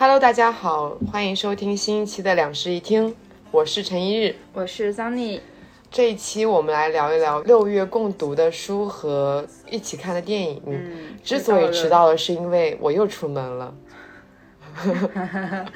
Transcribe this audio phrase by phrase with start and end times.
[0.00, 3.12] Hello，大家好，欢迎收听新一期的两室一厅，
[3.50, 5.40] 我是陈一日，我是 Sunny。
[5.90, 10.62] 这一期我们来聊一聊六月共读的书和一起看的电影。
[10.66, 13.74] 嗯，之所以迟到了，是因为我又出门了。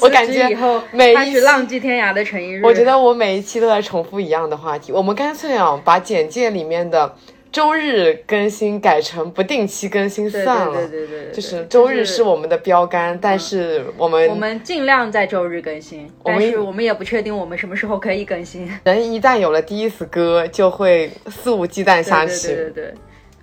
[0.00, 4.90] 我感觉以后每一期浪迹天涯的陈一日，我觉得我每一期都在重复一样的话题。
[4.90, 7.14] 我们干脆啊，把简介里面的
[7.52, 10.86] 周日更新改成不定期更新算了。
[10.88, 18.70] 对对对就是周日是我们的标杆，但是我们我们尽量在周日更新，但是我们也不确定我们什么时候可以更新。
[18.84, 22.46] 人一旦有了第一次歌，就会肆无忌惮下去。
[22.46, 22.94] 对对对对。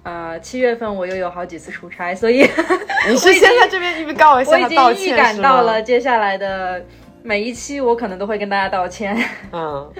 [0.03, 2.47] 呃，七月份我又有好几次出差，所以
[3.09, 6.81] 你是先在这边预告一我已下道歉经预感到了接下来的
[7.23, 9.22] 每一期，我可能都会跟大家道歉。
[9.52, 9.91] 嗯，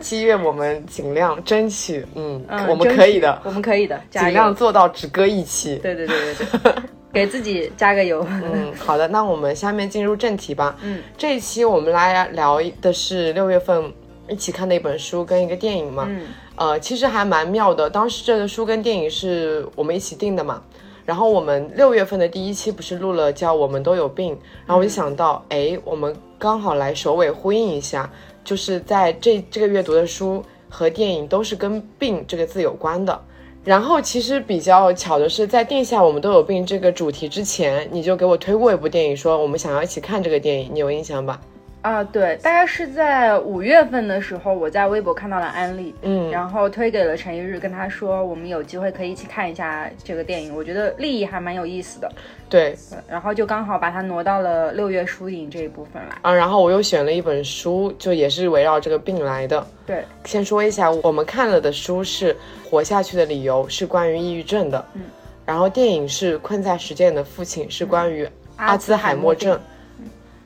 [0.00, 5.76] 七月我们尽量争取，嗯，嗯，我们可以的，我们可以的，尽量做到只割一期。
[5.76, 6.74] 对对对对对，
[7.12, 8.26] 给自己加个油。
[8.42, 10.76] 嗯，好的，那我们下面进入正题吧。
[10.82, 13.92] 嗯，这一期我们来聊的是六月份
[14.28, 16.06] 一起看的一本书跟一个电影嘛。
[16.08, 16.22] 嗯，
[16.56, 17.88] 呃，其实还蛮妙的。
[17.88, 20.62] 当时这个书跟电影是我们一起订的嘛。
[21.04, 24.34] 然后我们六月份的第一期不是录了叫《我们都有病》，
[24.66, 28.10] 然后我就想到，哎，我们刚好来首尾呼应一下，
[28.44, 33.20] 就是在这这个月读的书和电影都是跟“病”这个字有关的。
[33.62, 41.40] 然后其实比较巧的是，在定下“我们都有病”这个主题之前，你就给我推过一部电影，说我们想要一起看这个电影，你有印象吧？
[41.82, 52.12] 啊，对，大概是在五月份的时候，我在微博看到了安利，嗯，然后推给了陈一日，跟他说我们有机会可以一起看一下这个电影，我觉得立意还蛮有意思的，
[52.50, 56.18] 对，对然后就刚好把它挪到了六月书影这一部分来。
[56.20, 59.66] 啊，然后我又选了一本书，就也是围绕这个病来的。
[59.86, 62.34] 对，先说一下，我们看了的书是
[62.70, 64.84] 《活下去的理由》，是关于抑郁症的。
[64.92, 65.04] 嗯，
[65.46, 69.58] 然后电影是《困在时间里的父亲》，是关于阿兹海默症。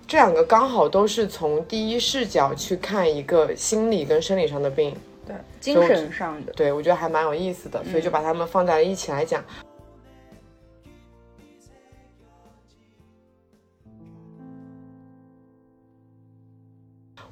[0.07, 4.95] 这两个刚好都是从第一视角去看一个心理跟生理上的病，
[5.27, 9.43] 对，精神上的，对我觉得还蛮有意思的，所以就把它们放在了一起来讲。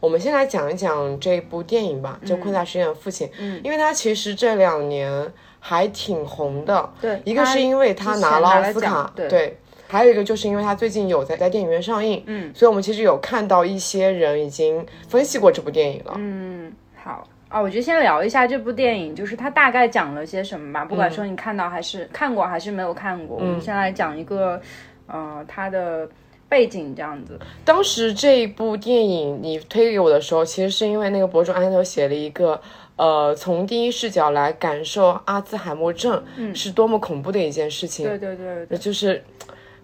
[0.00, 9.28] 我们先来讲一讲这部电影吧，就《困在时间的父亲》，嗯，因为他其实这两年还挺红的，对，一个是因为他拿了奥斯卡，对。
[9.28, 9.59] 对，
[9.92, 17.28] 还有一个就是因为他最近有在在电影院上映，嗯所以我们其实有看到一些人已经分析过这部电影了，嗯，好。
[17.50, 20.86] 啊，我觉得先聊一下这部电影，就是它大概讲了些什么吧。
[20.86, 24.58] 不管说你看到还是、看过还是没有看过，我们先来讲一个，
[25.06, 26.09] 呃，它的
[26.48, 27.38] 背景这样子。
[27.62, 32.59] 当时这一部电影你推给我的时候，其实是因为那个博主安头写了一个，
[32.97, 36.24] 呃，从第一视角来感受阿兹海默症
[36.54, 39.22] 是多么恐怖的一件事情，对对对对，就是。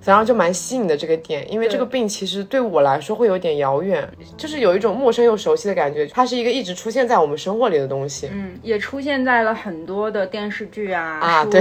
[0.04, 6.06] 然后就蛮吸引的这个点，因为这个病其实对我来说会有点遥远，就是有一种陌生又熟悉的感觉。
[6.06, 8.28] 它是一个一直出现在我们生活里的东西。
[8.32, 11.60] 嗯，也出现在了很多的电视剧啊、啊对，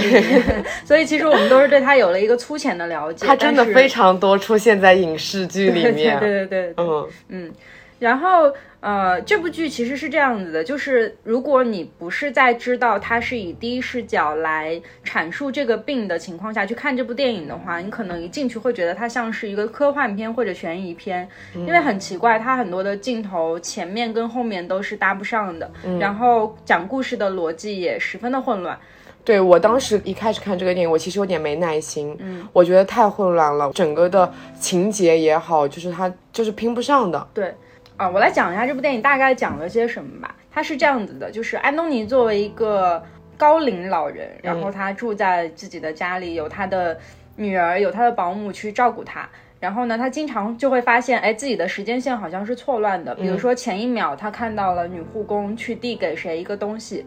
[0.86, 3.26] 所以其实我们都是对它有了一个粗浅的了解。
[3.26, 6.20] 它真的非常多出现在影视剧里面。
[6.20, 7.52] 对对对对，嗯嗯，
[8.00, 28.78] 然后呃，这部剧其实是这样子的，就是如果你不是在知道它是以第一视角来阐述这个病的情况下去看这部电影的话，你可能一进去会觉得它像是一个科幻片或者悬疑片，因为很奇怪，它很多的镜头前面跟后面都是搭不上的，然后讲故事的逻辑也十分的混乱。
[29.26, 37.28] 对我当时一开始看这个电影，我其实有点没耐心，嗯，我觉得太混乱了，整个的情节也好，就是它就是拼不上的。
[37.34, 37.53] 对，
[37.97, 40.35] 啊，我来讲一下这部电影大概讲了些什么吧。
[40.52, 43.03] 它是这样子的，就是安东尼作为一个
[43.38, 46.97] 高龄老人，然后他住在自己的家里，有他的
[47.35, 49.28] 女儿，有他的保姆去照顾他。
[49.59, 53.16] 然后呢，他经常就会发现，哎，自己的时间线好像是错乱的。
[53.16, 57.03] 比如说前一秒他看到了女护工去递给谁一个东西，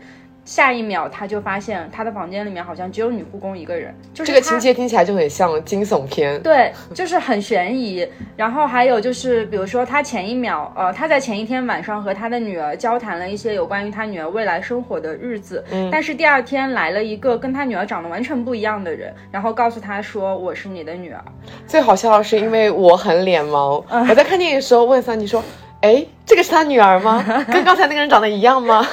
[0.51, 3.95] 下一秒他就发现他的房间里面好像只有女护工一个人。
[4.13, 6.43] 就是这个情节听起来就很像惊悚片。
[6.43, 8.05] 对，就是很悬疑。
[8.37, 21.25] 然后还有就是，比如说他前一秒，呃，他在前一天晚上和他的女儿交谈了一些有关于他女儿未来生活的日子，嗯但是第二天来了一个跟他女儿长得完全不一样的人，然后告诉他说我是你的女儿。
[21.65, 25.41] 最好笑的是，因为我很脸盲，嗯我在看电影的时候问三妮说
[25.81, 27.25] ：“哎，这个是他女儿吗？
[27.51, 28.87] 跟刚才那个人长得一样吗？”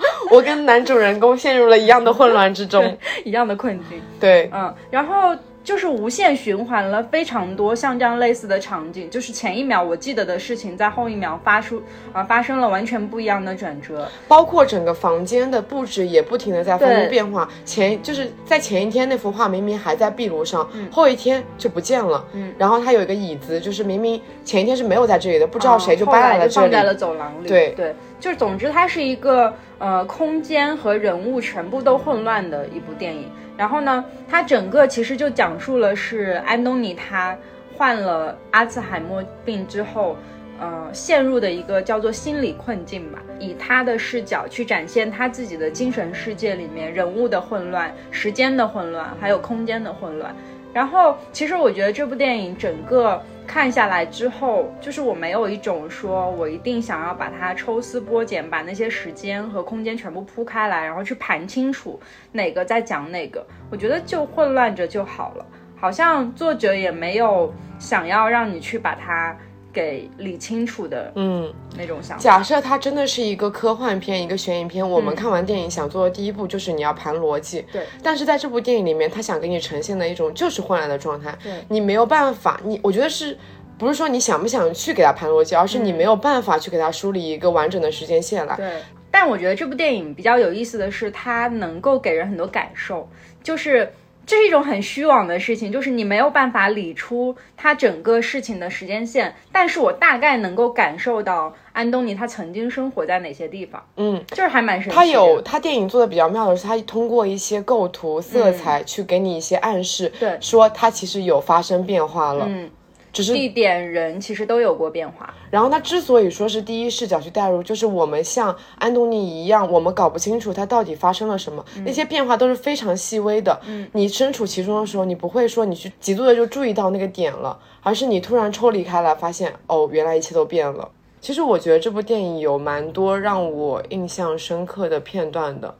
[0.30, 2.96] 我跟男主人公陷入了一样的混乱之中。
[3.24, 4.00] 一样的困境。
[4.18, 11.82] 对，嗯，然后就是无限循环了非常多像这样类似的场景，就是前一秒我记得的事情，在后一秒发出
[12.12, 17.48] 啊发生了完全不一样的转折，包括整个房间的布置也不停的在发生变化。
[17.64, 22.22] 前就是在前一天那幅画明明还在壁炉上，后一天就不见了。
[22.34, 27.48] 嗯，然后它有一个椅子，就是明明前一天是没有在这里的，不知道谁就搬来了这里，放在了走廊里。
[27.48, 33.30] 对对，就是总之它是一个呃空间和人物全部都混乱的一部电影。
[33.56, 37.36] 然后呢，它整个其实就讲述了是安东尼他
[37.76, 40.16] 患了阿兹海默病之后，
[40.58, 43.18] 呃，陷入的一个叫做心理困境吧。
[43.40, 50.34] 以他的视角去展现他自己的精神世界里面人物的混乱、时间的混乱，还有空间的混乱。
[50.74, 61.98] 然后，其实我觉得这部电影整个看下来之后，就是我没有一种说我一定想要把它抽丝剥茧，把那些时间和空间全部铺开来，然后去盘清楚
[62.32, 63.46] 哪个在讲哪个。
[63.70, 69.36] 我觉得就混乱着就好了，好像作者也没有想要让你去把它。
[69.74, 72.22] 给理清楚的，嗯，那种想法。
[72.22, 77.66] 假设它真的是一个科幻片，一个悬疑片，我们看完电影想做的第一步就是你要盘逻辑。
[77.72, 77.84] 对。
[78.00, 81.36] 但是在这部电影里面，他想给你呈现的一种就是混乱的状态。
[81.42, 81.52] 对。
[81.68, 83.36] 你没有办法，你我觉得是
[83.76, 88.56] 不是说你想不想去给他盘逻辑，而是你没有办法去给他梳理一个完整的时间线来。
[88.56, 88.80] 对。
[89.10, 93.08] 但我觉得这部电影比较有意思的是，它能够给人很多感受，
[93.42, 93.92] 就是。
[94.26, 104.96] 这是一种很虚妄的事情，就是你没有办法理出他整个事情的时间线，但是我大概能够感受到安东尼他曾经生活在哪些地方，嗯，就是还蛮神奇。
[104.96, 112.70] 他有他电影做的比较妙的是，他通过一些构图、色彩去给你一些暗示，对，说他其实有发生变化了，嗯。
[113.14, 123.58] 只是地点人其实都有过变化，然后他之所以说是第一视角去带入，就是我们像安东尼一样，我们搞不清楚他到底发生了什么，那些变化都是非常细微的。
[123.66, 130.90] 嗯，你身处其中的时候，你不会说你去极度的就注意到那个点了，而是你突然抽离开来，发现哦，原来一切都变了。
[131.20, 135.74] 其实我觉得这部电影有蛮多让我印象深刻的片段的，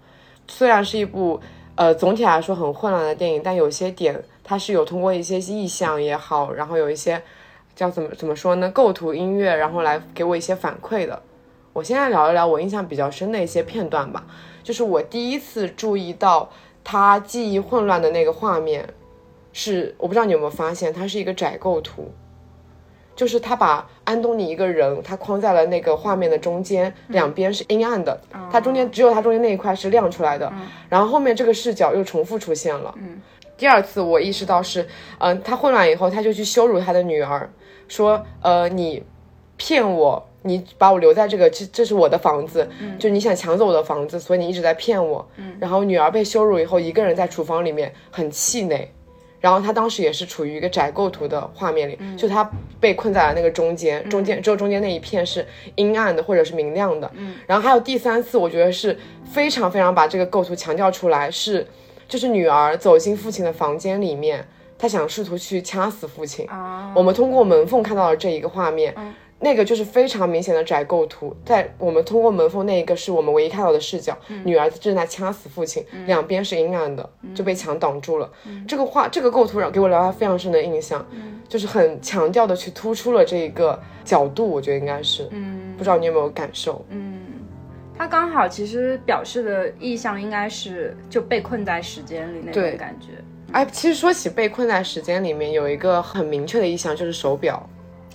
[0.46, 1.40] 虽然是一部
[1.76, 4.22] 呃总体来说很混乱的电影，但有些点。
[4.46, 7.22] 它是有通过一些意象也好，然后有一些
[7.74, 11.22] 叫怎么怎么说呢，构图、音乐，然后来给我一些反馈的。
[11.72, 14.26] 我现在聊一聊我印象比较深的一些片段吧。
[14.62, 16.50] 就是我第一次注意到
[16.84, 18.86] 他记忆混乱的那个画面，
[19.54, 22.12] 是我不知道你有没有发现，它是一个窄构图，
[23.16, 28.20] 就是他把安东尼一个人，他框在了那个画面的中间，两边是阴暗的，
[28.50, 30.52] 他中间只有他中间那一块是亮出来的，
[30.88, 32.94] 然后后面这个视角又重复出现了。
[33.56, 34.86] 第二次我意识到是，
[35.18, 37.48] 嗯，他混乱以后，他就去羞辱他的女儿，
[37.86, 39.00] 说，呃，你
[39.56, 42.68] 骗我，你把我留在这个，这这是我的房子，
[42.98, 45.24] 就你想抢走我的房子，所以你一直在骗我。
[45.60, 48.92] 然后女儿被羞辱以后，一个人在厨房里面很气馁，
[49.44, 52.50] 然后他当时也是处于一个窄构图的画面里，就他
[52.80, 57.10] 被困在了那个中间，中间只有中间那一片是阴暗的或者是明亮的。
[57.46, 61.66] 然后还有第三次，我觉得是非常非常把这个构图强调出来是。
[62.06, 64.46] 就是女儿走进父亲的房间里面，
[64.78, 66.46] 她想试图去掐死父亲。
[66.94, 68.94] 我们通过门缝看到了这一个画面，
[69.44, 71.36] 那个就是非常明显的窄构图。
[71.44, 78.32] 在我们通过门缝那一个是我们唯一看到的视角，女儿正在掐死父亲，两边是阴暗的，就被墙挡住了。
[78.66, 81.06] 这个画，这个构图让给我留下非常深的印象，
[81.46, 86.82] 就是很强调的去突出了这一个角度，我觉得应该是，嗯不知道你有没有感受？
[86.88, 87.20] 嗯。
[87.96, 93.08] 他刚好其实表示的意向应该是就被困在时间里那种感觉。
[93.52, 97.64] 哎，其实说起被困在时间里面，有一个很明确的意向就是手表。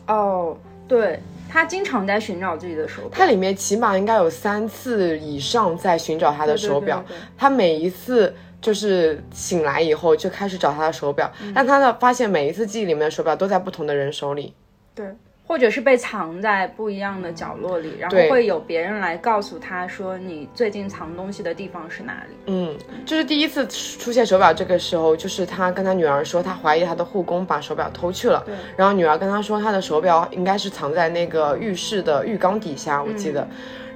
[0.07, 0.57] 哦，
[0.89, 3.11] 对，他经常在寻找自己的手表。
[3.13, 7.05] 他里面起码应该有三次以上在寻找他的手表。
[7.37, 14.53] 他每一次就是醒来以后就开始找他的手表，但他的发现每一次记忆里面的手表都在不同的人手里。
[14.93, 15.05] 对。
[15.49, 22.35] 或者是被藏在不一样的角落里，然后会有别人来告诉他说你最近藏东西的地方是哪里。
[22.45, 28.43] 嗯，就是第一次出现手表，这个时候就是他跟他女儿说，他怀疑他的护工把手表偷去了。
[28.45, 28.53] 对。
[28.77, 33.47] 然后女儿跟他说，他的手表应该是藏在那个浴室的浴缸底下，我记得。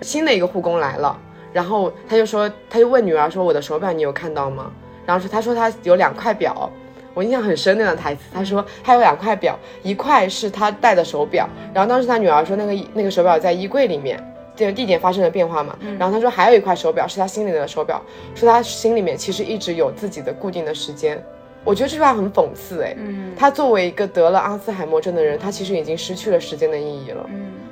[0.01, 1.15] 新的一个护工来了，
[1.53, 4.71] 然后他就说，他就问女儿说，我的手表你有看到吗？
[5.05, 6.67] 然后说他说他有两块表。
[7.13, 14.19] 我印象很深那段台词，他说他有两块表，一块是他戴的手表，然后当时他女儿说那个那个手表在衣柜里面，
[14.55, 18.01] 这个地点发生了变化嘛，然后他说还有一块手表是他心里的手表，
[18.33, 21.23] 说他心里面其实一直有自己的固定的时间。
[21.65, 22.93] 我觉得这句话很讽刺哎，
[23.37, 27.25] 他作为一个得了阿兹海默症的人，他其实已经失去了时间的意义了，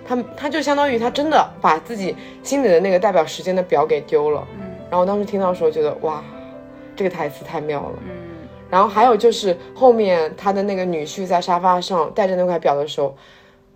[0.07, 4.47] 他他就相当于他真的把自己心里的那个代表时间的表给丢了，
[4.89, 6.23] 然后当时听到的时候觉得哇，
[6.95, 7.99] 这个台词太妙了。
[8.71, 13.15] 然后还有就是后面他的那个女婿在沙发上戴着那块表的时候，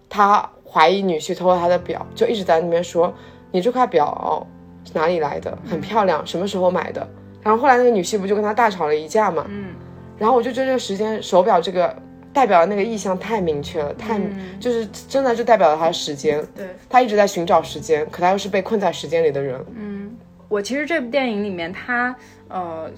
[0.09, 3.13] 他怀疑女婿偷了他的表，就一直在那边说
[3.51, 4.47] ：“你这块表
[4.93, 5.55] 哪里来的？
[5.69, 7.07] 很漂亮，什么时候买的？”
[7.43, 9.45] 然后后来那个女婿不就跟他大吵了一架嘛？
[9.49, 9.73] 嗯，
[10.17, 11.95] 然后我就觉得这个时间手表这个
[12.33, 14.19] 代表的那个意象太明确了，太、
[14.59, 16.43] 就是真的就代表了他的时间。
[16.55, 19.63] 对，他一直在寻找时间，可他又是被困在时间里的人。
[19.75, 20.15] 嗯
[20.47, 22.15] 我其实这部电影里面，他
[22.47, 22.89] 呃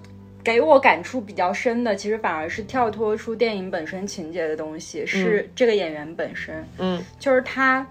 [0.47, 6.65] 给我感触比较深的，其实反而是跳脱出电影本身情节的东西，是这个演员本身。
[6.77, 7.85] 嗯，就是他。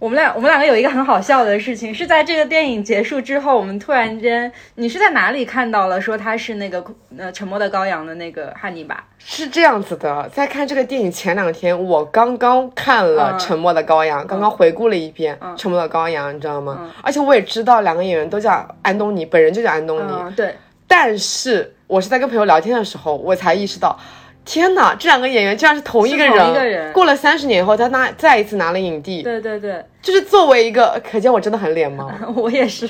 [0.00, 6.84] 我们俩，我们两个有一个很好笑的事情，是在这个电影结束之后，我们突然间，你是在哪里看到了说他是那个
[7.16, 9.04] 呃《沉默的羔羊》的那个汉尼拔？
[9.20, 16.78] 是这样子的，在看这个电影前两天，我刚刚看了嗯《沉默的羔羊》，刚刚回顾了一遍《沉默的羔羊》，你知道吗？
[16.80, 20.12] 嗯而且我也知道两个演员都叫安东尼，本人就叫安东尼。
[20.12, 20.56] 嗯，对，
[20.94, 23.98] 但是我是在跟朋友聊天的时候，我才意识到，
[24.44, 26.36] 天哪，这两个演员竟然是同一个人。
[26.36, 32.10] 同一个人过了三十年后，他拿再一次拿了影帝，对对对，就是作为一个，可见我真的很脸盲。
[32.36, 32.86] 我也是。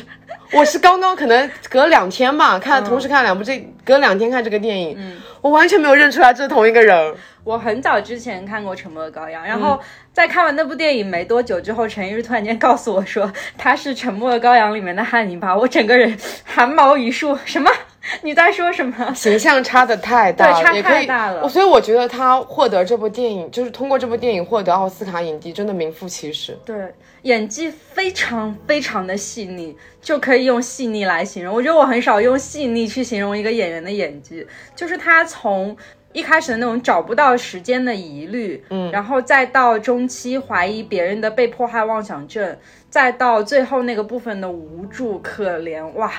[0.53, 4.99] 我是刚刚可能隔两天吧， 嗯看同时看两部这，隔两天看这个电影，
[5.41, 7.15] 我完全没有认出来这是同一个人。
[7.45, 9.79] 我很早之前看过《沉默的羔羊》，然后
[10.13, 17.71] 在看完那部电影没多久之后，陈奕迅突然间告诉我说他是《沉默的羔羊》里面的汉尼拔，我整个人汗毛一竖，什么？
[18.23, 19.15] 你在说什么？
[19.15, 26.59] 形象差的太大了，对差也太大了所以我觉得他获得这部电影，就是通过这部电影获得奥斯卡影帝，真的名副其实。
[26.65, 26.75] 对，
[27.23, 31.55] 演技非常非常的细腻，就可以用细腻来形容。
[31.55, 35.77] 我觉得我很少用细腻去形容一个演员的演技，就是他从。
[36.15, 42.55] 一开始的那种找不到时间的疑虑，嗯，然后再到中期怀疑别人的被迫害妄想症，
[42.91, 46.13] 再到最后那个部分的无助可怜，哇，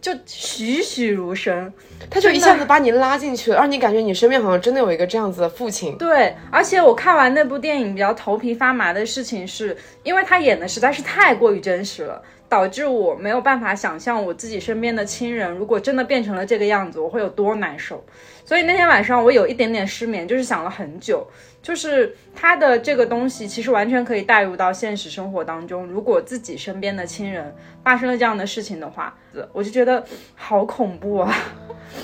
[0.00, 1.72] 就栩栩如生。
[2.08, 5.96] 他就一下子把你拉进去了，让你感觉你身边好像真的有一个这样子的父亲。
[5.98, 18.02] 对，而且我看完那部电影比较头皮发麻的事情是，因为他演的实在是太过于真实了，导致我没有办法想象我自己身边的亲人如果真的变成了这个样子，我会有多难受。
[18.50, 21.24] 所以那天晚上我有一点点失眠，就是想了很久，
[21.62, 25.86] 就是他的这个东西其实完全可以带入到现实生活当中。
[25.86, 27.54] 如果自己身边的亲人
[27.84, 29.16] 发生了这样的事情的话，
[29.52, 30.04] 我就觉得
[30.34, 31.32] 好恐怖啊！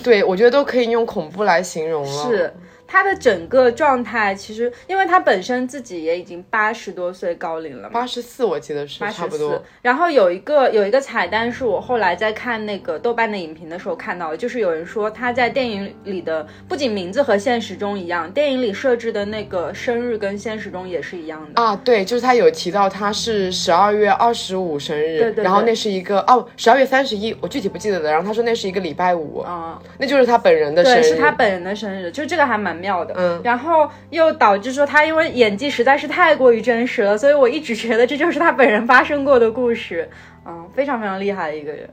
[0.05, 2.31] 对，我觉得都可以用恐怖来形容了。
[2.31, 2.55] 是
[2.87, 9.63] 他的整个状态，其实因为他本身自己也已经八十多岁高龄了嘛，八十四，我记得是差不多。。
[9.83, 21.63] 然后有一个有一个彩蛋是我后来在看那个豆瓣的影评的时候看到的，就是有人说他在电影里的不仅名字和现实中一样，电影里设置的那个生日跟现实中也是一样的。
[21.63, 28.11] 啊，对，就是他有提到他是十二月二十五生日，对对对然后那是一个哦，十二月三十一，我具体不记得了。
[28.11, 33.15] 然后他说那是一个礼拜五，嗯，那就是他本人的生对，日，是他本人的生日，就这个还蛮妙的。
[33.17, 40.09] 嗯，然后又导致说他因为演技实在是太过于真实了，所以我一直觉得这就是他本人发生过的故事。
[40.47, 41.89] 嗯，非常非常厉害的一个人。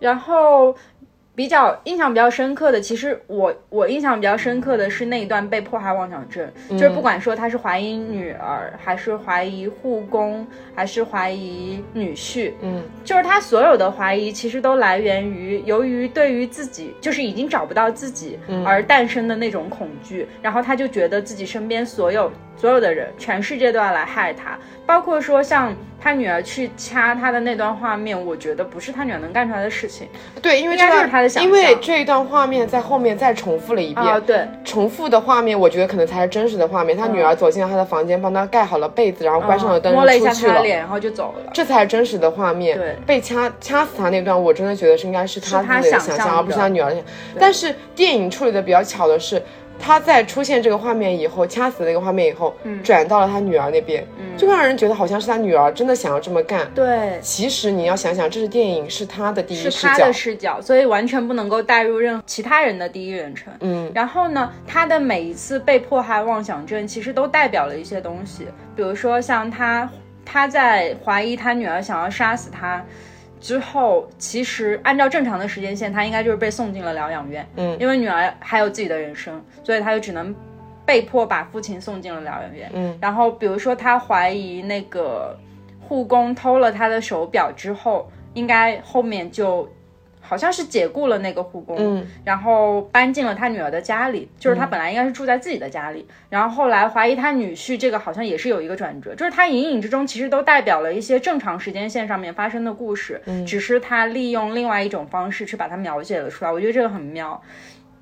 [0.00, 0.74] 然后
[1.40, 30.08] 比较印象比较深刻的，其实我我印象比较深刻的是那一段被迫害妄想症，就是不管说他是怀疑女儿，还是怀疑护工，还是怀疑女婿，嗯，就是他所有的怀疑其实都来源于由于对于自己就是已经找不到自己而诞生的那种恐惧，然后他就觉得自己身边所有所有的人，全世界都要来害他，包括说像他女儿去掐他的那段画面，我觉得不是他女儿能干出来的事情。
[30.40, 36.96] 对，因为这是他的想因为这一段画面在后面再重复了一遍，啊，对，重复的画面，我觉得可能才是真实的画面。
[36.96, 40.32] 他女儿走进了他的房间，帮他盖好了被子，然后关上了灯，嗯摸了一下。
[40.32, 41.50] 他的脸，然后就走了。
[41.52, 42.78] 这才是真实的画面。
[42.78, 47.12] 对被掐掐死他那段，我真的觉得是应该是他自己的想象而不是的他女儿的想象。
[47.38, 49.42] 但是电影处理的比较巧的是，
[49.80, 54.06] 他在出现这个画面以后，掐死那个画面以后，嗯转到了他女儿那边，
[54.36, 56.70] 就让人觉得好像是他女儿真的想要这么干。
[56.74, 60.12] 对，其实你要想想，这是电影，是他的第一视角是他的。
[60.12, 63.52] 视角，所以完全不能够带入任何其他人的第一人称。
[63.60, 68.46] 嗯，然后呢，他的每一次被迫害妄想症，其实都代表了一些东西，
[68.76, 69.88] 比如说像他
[70.24, 72.84] 他在怀疑他女儿想要杀死他
[73.40, 77.46] 之后，其实按照正常的时间线，他应该就是被送进了疗养院。
[77.56, 80.34] 嗯，因为女儿还有自己的人生，所以他就只能
[80.84, 82.70] 被迫把父亲送进了疗养院。
[82.74, 85.38] 嗯，然后比如说他怀疑那个
[85.80, 89.68] 护工偷了他的手表之后，应该后面就
[90.30, 107.42] 好像是解雇了那个护工，嗯，然后搬进了他女儿的家里，就是他本来应该是住在自己的家里，然后后来怀疑他女婿，这个好像也是有一个转折，就是他隐隐之中其实都代表了一些正常时间线上面发生的故事，只是他利用另外一种方式去把它描写了出来，我觉得这个很妙。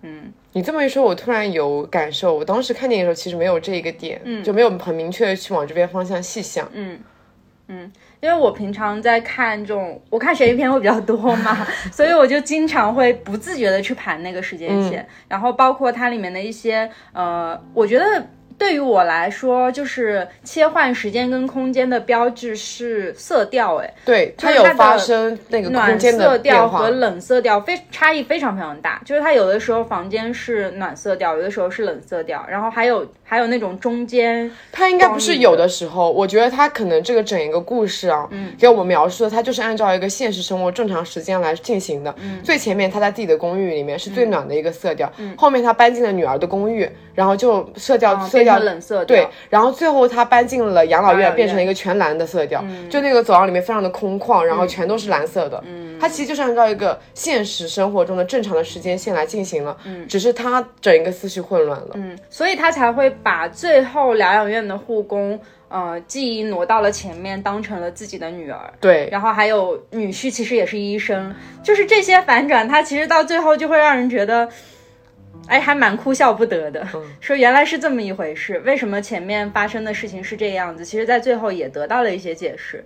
[0.03, 2.35] 嗯，你这么一说，我突然有感受。
[2.35, 6.69] 我当时看电影的时候，其实没有这一个点，嗯，就没有很明确的去往这边方向细想。
[6.73, 7.01] 嗯
[7.71, 18.27] 嗯，因为我平常在看这种，我看悬疑片会比较多嘛， 所以我就经常会不自觉的去盘那个时间线，然后包括它里面的一些，呃，我觉得。
[18.59, 29.01] 对于我来说，就是切换时间跟空间的标志是色调，哎，对，它有发生那个暖色调和冷色调，非差异非常非常大。
[29.05, 42.15] 就是它有的时候房间是暖色调，有的时候是冷色调，然后还有还有那种中间，他应该不是有的时候，我觉得他可能这个整一个故事啊，嗯，给我们描述的，他就是按照一个现实生活正常时间来进行的。
[42.19, 48.59] 嗯，最前面他在自己的公寓里面是最暖的一个色调，嗯，后面他搬进了女儿的公寓，然后就色调色调。
[48.59, 55.63] 冷色对，然后最后他搬进了养老院，变成了一个全蓝的色调，就那个走廊里面非常的空旷，然后全都是蓝色的。
[55.67, 68.73] 嗯，它其实就是按照一个现实生活中的正常的时间线来进行了，嗯，只是他整一个思绪混乱了，嗯，所以他才会把最后疗养院的护工，呃，记忆挪到了前面，当成了自己的女儿。
[68.81, 74.49] 对，然后还有女婿其实也是医生，就是这些反转，他其实到最后就会让人觉得。
[75.47, 76.87] 哎，还蛮哭笑不得的。
[77.21, 80.85] 说原来是这么一回事，为什么前面发生的事情是这样子？
[80.85, 82.85] 其实，在最后也得到了一些解释。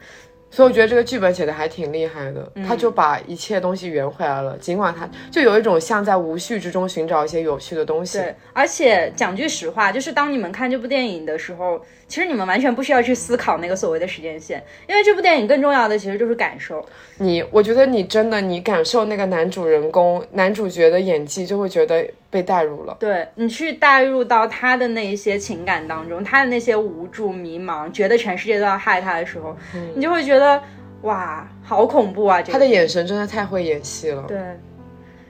[0.52, 4.54] 所以我觉得这个剧本写的还挺厉害的，他就把一切东西圆回来了。
[4.58, 8.18] 尽管他就有一种像在无序之中寻找一些有趣的东西。
[8.18, 11.82] 对，而且讲句实话，就是当你们看这部电影的时候，
[12.12, 16.84] 其实你们完全不需要去思考那个所谓的时间线，因为这部电影更重要的其实就是感受。
[17.16, 22.06] 你，我觉得你真的，你感受那个男主人公、男主角的演技，就会觉得。
[22.32, 29.54] 被带入了，对你去带入到他的那一些情感当中，他的那些无助、迷茫，觉得全世界都要害他的时候，
[29.94, 30.58] 你就会觉得
[31.02, 32.40] 哇，好恐怖啊！
[32.40, 34.38] 他的眼神真的太会演戏了，对，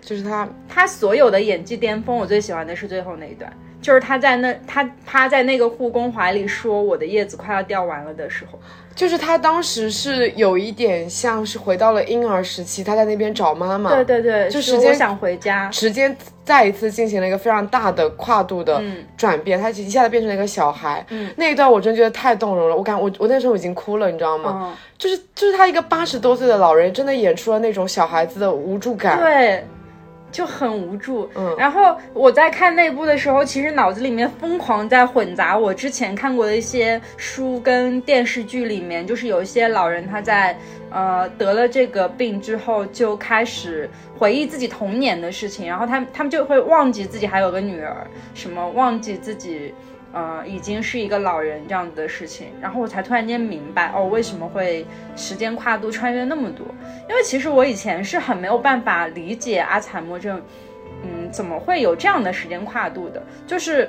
[0.01, 8.59] 就是他，他所有的演技巅峰，我最喜欢的是最后那一段，就是他在那他趴在那个护工怀里说我的叶子快要掉完了的时候。
[8.95, 13.89] 就是他当时是有一点像是回到了婴儿时期，他在那边找妈妈。
[13.95, 16.15] 对对对，就时间想回家，时间
[16.45, 18.83] 再一次进行了一个非常大的跨度的
[19.17, 21.05] 转变，他一下子变成了一个小孩。
[21.09, 24.77] 嗯，那一段我真觉得太动容了，我感我我那时候已经哭了，你知道吗？
[24.99, 29.19] 就是就是他一个八十多岁的老人，真的演出了那种小孩子的无助感。
[29.19, 29.65] 对。
[30.33, 40.57] 就很无助，嗯，然后我在看那部的时候，其实脑子里面疯狂在混杂我之前看过的一些书跟电视剧里面，就是有一些老人他在
[40.91, 49.75] 呃得了这个病之后，就开始回忆自己童年的事情，然后他他们就会忘记自己还有个女儿，什么忘记自己。
[50.13, 56.67] 呃，已经是一个老人这样子的事情，然后我才突然间明白哦，为什么会时间跨度穿越那么多？
[57.09, 60.41] 因为其实我以前是很没有办法理解阿兹海默症，
[61.03, 63.23] 嗯，怎么会有这样的时间跨度的？
[63.47, 63.89] 就是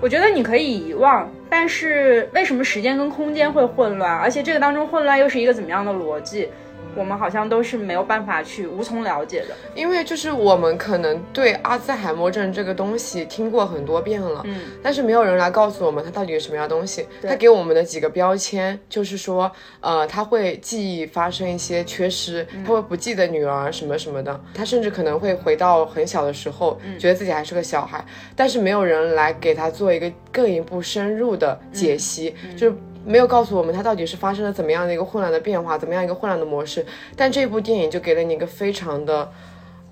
[0.00, 4.18] 我觉得你可以遗忘，但是为什么时间跟空间会混乱？
[4.18, 6.48] 而且这个当中混乱又是一个怎么样的逻辑？
[6.96, 17.06] 我们好像都是没有办法去无从了解的，因为就是我们可能对阿兹海默症这个东西听过很多遍了，嗯，但是没有人来告诉我们它到底是什么样东西。
[17.22, 28.04] 他给我们的几个标签就是说，呃，他会记忆发生一些缺失，他会不记得女儿什么什么的，他甚至可能会回到很小的时候，觉得自己还是个小孩，
[28.36, 32.76] 但是没有人来给他做一个更一步深入的解析，就是。
[33.06, 36.84] 没有告诉我们它到底是发生了怎么样的一个混乱的变化，怎么样一个混乱的模式。
[37.16, 39.30] 但这部电影就给了你一个非常的，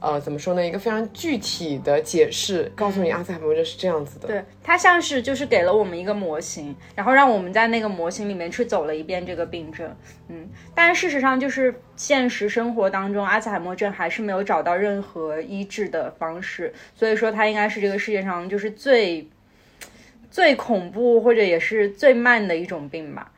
[0.01, 0.66] 呃，怎么说呢？
[0.66, 4.27] 一个非常具体的解释，告诉你阿兹海默症是这样子的。
[4.27, 9.94] 对，它像是就是给了我们一个模型，然后让我们在那个模型里面去走了一遍这个病症。
[10.29, 19.29] 嗯，但事实上就是现实生活当中，阿兹海默症还是没有找到任何医治的方式，所以说它应该是这个世界上就是最。
[20.32, 23.30] 最恐怖或者也是最慢的一种病吧，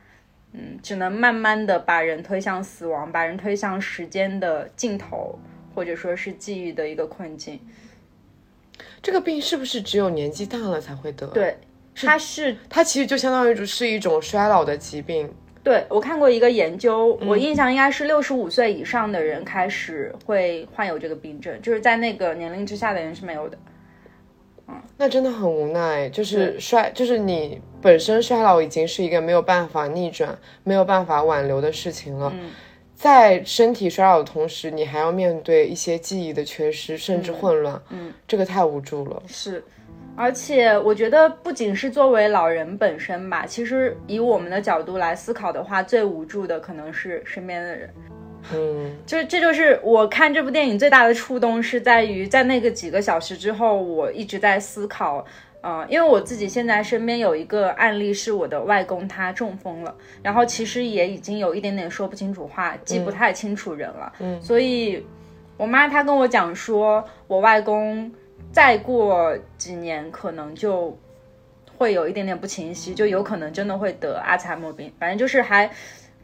[0.53, 5.37] 嗯，只能慢慢的把人推向死亡，把人推向时间的尽头，
[5.75, 7.59] 或者说是记忆的一个困境。
[9.03, 11.27] 这个病是不是只有年纪大了才会得？
[11.27, 11.59] 对，
[11.97, 15.29] 它是它其实就相当于是一种衰老的疾病。
[15.65, 23.59] 对我看过一个研究，我印象应该是六十五岁以上的人开始会患有这个病症，就是在那个年龄之下的人是没有的。
[24.97, 32.33] 那真的很无奈，就是衰，就是你本身衰老已经是一个没有办法逆转、没有办法挽留的事情了，
[32.95, 39.23] 在身体衰老的同时，你还要面对一些记忆的缺失，甚至混乱，嗯，这个太无助了。
[39.27, 39.63] 是，
[40.17, 47.93] 而且我觉得不仅是作为老人本身吧，其实以我们的角度来思考的话，最无助的可能是身边的人。
[48.53, 55.25] 嗯，就是这就是我看这部电影最大的触动，是在于在那个几个小时之后，我一直在思考。
[55.63, 64.13] 呃，因为我自己现在身边有一个案例，是我的外公他中风了，然后其实也已经有一点点说不清楚话，记不太清楚人了。
[64.19, 65.03] 嗯，所以
[65.57, 68.13] 我妈她跟我讲说，我外公
[68.53, 70.95] 再过几年可能就
[71.79, 75.71] 会有一点点不清晰，就有可能真的会得阿兹海默病，反正就是还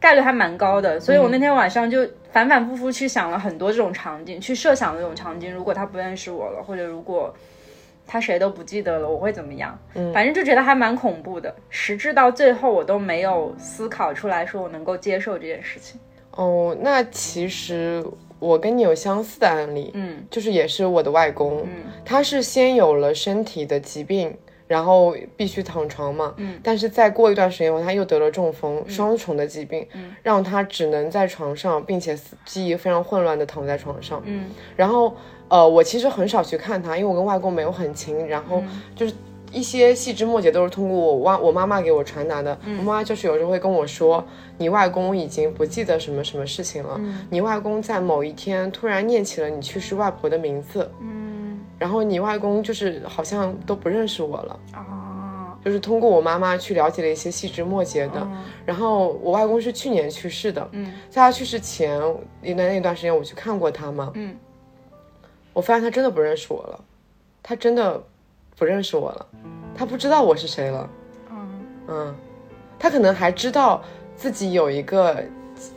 [0.01, 0.99] 概率还蛮高的。
[0.99, 7.33] 所以我那天晚上就反反复复去想了很多这种场景，去设想这种场景，如果他不认识我了，或者如果。
[8.07, 9.77] 他谁都不记得了，我会怎么样？
[9.93, 11.55] 嗯，反正就觉得还蛮恐怖的。
[11.69, 15.97] 实质到最后，我都没有思考出来说我能够接受这件事情。
[16.31, 18.03] 哦，那其实
[18.37, 24.35] 我跟你有相似的案例，嗯，就是也是我的外公，嗯，他是先有了身体的疾病，
[24.71, 35.13] 然后必须躺床嘛，嗯，但是再过一段时间后，他又得了中风，双重的疾病，嗯，让他只能在床上，并且记忆非常混乱的躺在床上，嗯，然后。
[35.51, 38.63] 呃，我其实很少去看他，因为我跟外公没有很亲，然后
[38.95, 39.13] 就是
[39.51, 42.57] 一些细枝末节都是通过我外我妈妈给我传达的。
[42.79, 44.23] 我妈妈就是有时候会跟我说，
[44.57, 46.97] 你外公已经不记得什么什么事情了，
[47.29, 51.20] 你外公在某一天突然念起了你去世外婆的名字，嗯，
[51.81, 58.27] 然后你外公就是好像都不认识我了，啊，就是通过我妈妈去了解了一些细枝末节的。
[58.63, 61.99] 然后我外公是去年去世的，嗯，在他去世前
[62.39, 64.37] 那那段时间我去看过他嘛，嗯。
[65.53, 66.79] 我发现他真的不认识我了，
[67.41, 67.99] 他真的
[68.55, 69.25] 不认识我了，
[69.75, 70.89] 他不知道我是谁了。
[71.31, 71.49] 嗯
[71.87, 72.15] 嗯，
[72.77, 73.81] 他可能还知道
[74.15, 75.23] 自己有一个，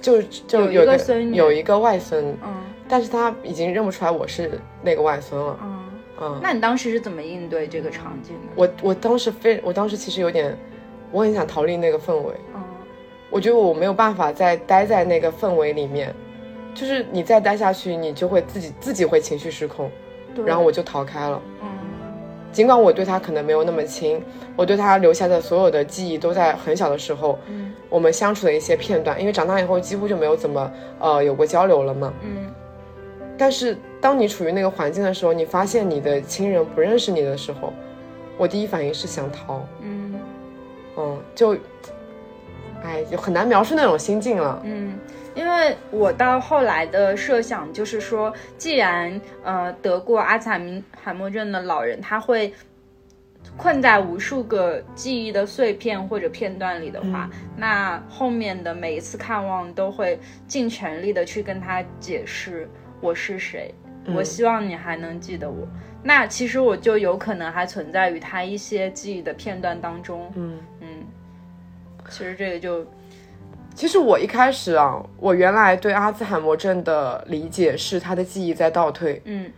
[0.03, 2.37] 就就有一个孙，有一个外孙。
[2.45, 2.55] 嗯，
[2.87, 5.59] 但是他已经认不出来我是那个外孙了。
[5.63, 5.74] 嗯
[6.21, 8.53] 嗯，那你当时是怎么应对这个场景的？
[8.55, 10.57] 我我当时非我当时其实有点，
[11.11, 12.35] 我很想逃离那个氛围。
[12.55, 12.63] 嗯，
[13.31, 16.15] 我觉得我没有办法再待在那个氛围里面。
[16.75, 19.89] 就是你再待下去，你就会自己自己会情绪失控，
[20.45, 21.41] 然后我就逃开了。
[21.63, 21.69] 嗯，
[22.51, 24.21] 尽管我对他可能没有那么亲，
[24.57, 32.13] 我对他留下的所有的记忆都在很小的时候，嗯，我们相处的一些片段，因为长大以后几乎就没有怎么呃有过交流了嘛。
[32.23, 32.53] 嗯，
[33.39, 37.73] 但是当你处于那个环境的时候，你发现你的亲人不认识你的时候，
[38.37, 39.67] 我第一反应是想逃。
[39.81, 40.21] 嗯，
[40.95, 41.57] 嗯，就，
[42.83, 44.61] 哎，就很难描述那种心境了。
[44.63, 44.93] 嗯。
[45.35, 50.51] 因为我到后来的设想就是说，既然呃得过阿兹
[51.03, 52.53] 海默症的老人他会
[53.57, 62.69] 困在无数个记忆的碎片或者片段里的话，那后面的每一次看望都会尽全力的去跟他解释
[63.01, 63.75] 我是谁，
[64.13, 65.67] 我希望你还能记得我。
[66.03, 70.31] 那其实我就有可能还存在于他一些记忆的片段当中。
[70.35, 70.89] 嗯嗯，
[72.11, 72.85] 其实这个就。
[73.75, 79.51] 其实我一开始啊，我原来对阿兹海默症的理解是他的记忆在倒退，嗯，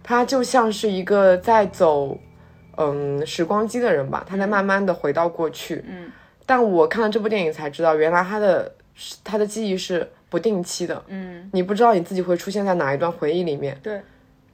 [0.00, 2.16] 他就像是一个在走，
[2.76, 6.08] 嗯，时光机的人吧，他在慢慢的回到过去，嗯，
[6.46, 8.72] 但我看了这部电影才知道，原来他的
[9.22, 14.00] 他的记忆是不定期的，嗯，你不知道你自己会出现在哪一段回忆里面，对。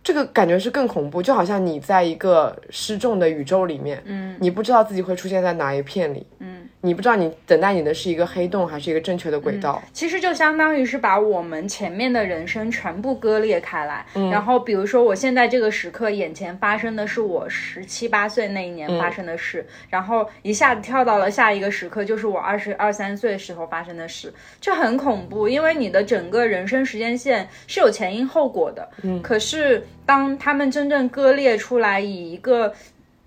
[0.03, 9.83] 这个感觉是更恐怖，就好像你在一个失重的宇宙里面，嗯，你不知道自己会出现在哪一片里，嗯，你不知道你等待你的是一个黑洞还是一个正确的轨道。
[9.93, 29.87] 其实就相当于是把我们前面的人生全部割裂开来，然后比如说我现在这个时刻眼前发生的是我十七八岁那一年发生的事，然后一下子跳到了下一个时刻，就是我二十二三岁时候发生的事，这很恐怖，因为你的整个人生时间线是有前因后果的，嗯，可是。
[30.07, 32.75] 当他们真正割裂出来，以一个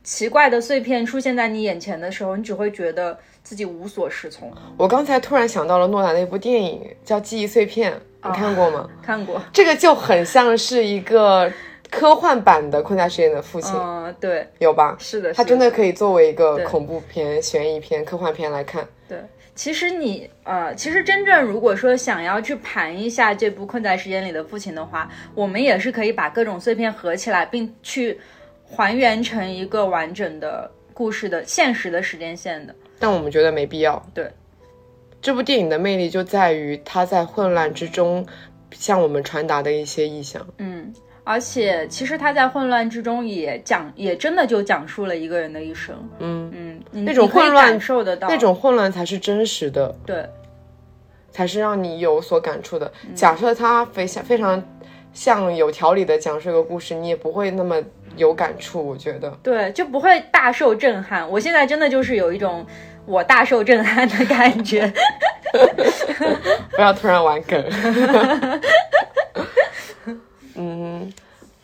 [0.04, 4.52] 奇怪的碎片出现在你眼前的时候，你只会觉得自己无所适从。
[4.78, 7.92] 我刚才突然想到了诺兰那部电影，叫《记忆碎片》，
[8.24, 8.90] 你看过吗？
[9.04, 9.42] 看过。
[9.52, 11.52] 这个就很像是一个
[11.92, 13.74] 科幻版的《困在实验的父亲》。
[13.78, 14.96] 嗯，对，有吧？
[15.00, 18.88] 是的，他真的可以作为一个恐怖片、悬疑片、科幻片来看。
[19.08, 19.20] 对。
[19.56, 28.20] 其实你呃，其实真正如果说想要去盘一下这部《困在时间里的父亲》的话，我们也是可以把各种碎片合起来，并去
[28.66, 32.74] 还原成一个完整的故事的现实的时间线的。
[33.00, 34.02] 但我们觉得没必要。
[34.14, 34.32] 对，
[35.22, 38.26] 这部电影的魅力就在于它在混乱之中
[38.72, 40.46] 向我们传达的一些意象。
[40.58, 40.94] 嗯。
[41.26, 45.96] 而且，其实他在混乱之中也讲，也真的就讲述了一个人的一生。
[46.20, 46.52] 嗯
[46.92, 50.26] 嗯，那种混乱感受得到，那种混乱才是真实的，对，
[51.32, 52.92] 才是让你有所感触的。
[53.16, 54.62] 假设他非常非常
[55.14, 57.82] 像有条理的讲述一个故事，你也不会那么
[58.16, 58.86] 有感触。
[58.86, 61.30] 我觉得，对，就不会大受震撼。
[61.30, 62.66] 我现在真的就是有一种
[63.06, 64.92] 我大受震撼的感觉。
[66.76, 67.64] 不要突然玩梗。
[70.56, 71.12] 嗯，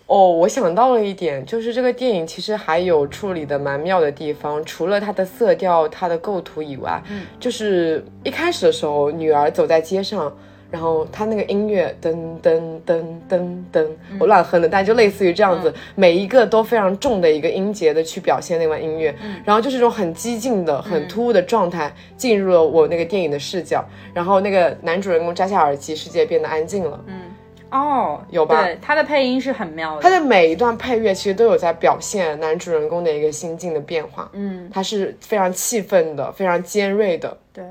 [0.07, 10.35] 哦，我想到了一点，就是这个电影其实还有处理的蛮妙的地方，除了它的色调、它的构图以外，嗯，就是一开始的时候，女儿走在街上。
[10.71, 13.88] 然后他那个音乐噔噔噔噔噔，
[14.19, 27.03] 我乱哼的，但就类似于这样子，每一个都非常重的一个音节的去表现那段音乐，然后就是一种很激进的、很突兀的状态进入了我那个电影的视角，然后那个男主人公摘下耳机，世界变得安静了。
[27.08, 27.21] 嗯，
[27.71, 28.63] 哦，有吧？
[28.63, 34.29] 对，他的配音是很妙的，他的每一段配乐其实都有在表现男主人公的一个心境的变化。
[34.34, 37.36] 嗯，他是非常气愤的，非常尖锐的。
[37.51, 37.63] 对。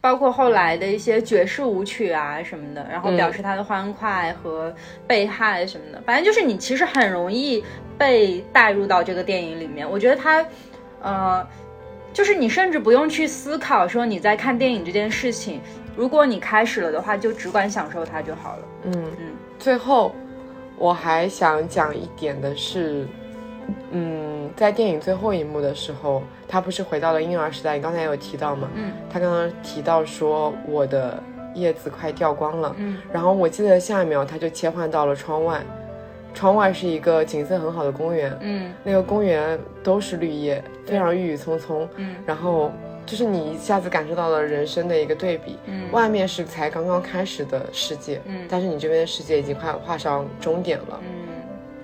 [0.00, 4.74] 包括后来的一些爵士舞曲啊什么的，然后表示他的欢快和
[5.06, 7.62] 被害什么的，反正就是你其实很容易
[7.98, 9.88] 被带入到这个电影里面。
[9.88, 10.46] 我觉得他，
[11.02, 11.46] 呃，
[12.12, 15.60] 就是你甚至不用去思考说你在看电影这件事情，
[15.96, 18.62] 如果你开始了的话，就只管享受它就好了。
[18.84, 19.26] 嗯嗯。
[19.58, 20.14] 最后，
[20.78, 23.06] 我还想讲一点的是。
[23.92, 27.76] 嗯，在电影最后一幕的时候，他不是回到了婴儿时代？
[27.76, 28.68] 你刚才有提到吗？
[28.74, 31.22] 嗯，他刚刚提到说我的
[31.54, 32.74] 叶子快掉光了。
[32.78, 35.60] 嗯，然后我记得下一秒他就切换到了窗外，
[36.34, 38.36] 窗外是一个景色很好的公园。
[38.40, 41.88] 嗯，那个公园都是绿叶，非常郁郁葱葱。
[41.96, 42.70] 嗯，然后
[43.06, 45.56] 就是你一下子感受到了人生的一个对比。
[45.66, 48.20] 嗯，外面是才刚刚开始的世界。
[48.26, 51.00] 嗯，但是你这边的世界已经快画上终点了。
[51.02, 51.29] 嗯。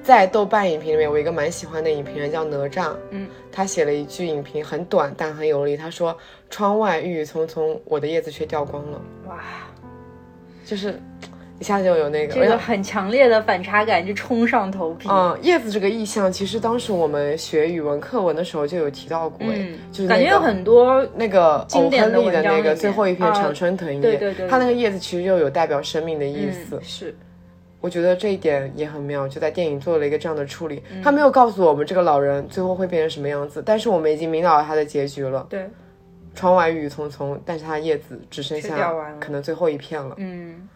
[0.06, 5.76] 在豆瓣影评里面，我一个蛮喜欢的影评人叫哪吒，嗯，他写了一句影评，很短但很有力。
[5.76, 6.16] 他说
[6.48, 9.40] ：“窗外郁郁葱葱，我的叶子却掉光了。”哇，
[10.64, 11.00] 就是
[11.58, 15.08] 一下子就有那个这个很强烈的反差感就冲上头皮。
[15.10, 27.12] 嗯，叶子这个意象，其实当时我们学语文课文的时候就有提到过，嗯，就是感觉有很多那个经典的那个最后一篇常春藤叶，对对对，它那个叶子其实就有代表生命的意思，是。
[27.86, 30.82] 我觉得这一点也很妙，就在电影做了一个这样的处理。
[31.04, 35.46] 他没有告诉我们这个老人最后会变成什么样子，但是我们已经明了他的结局了。
[35.48, 35.70] 对，
[36.34, 40.16] 窗外郁郁葱葱，但是它叶子只剩下可能最后一片了。
[40.18, 40.68] 嗯。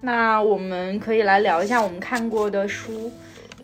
[0.00, 3.10] 那我们可以来聊一下我们看过的书，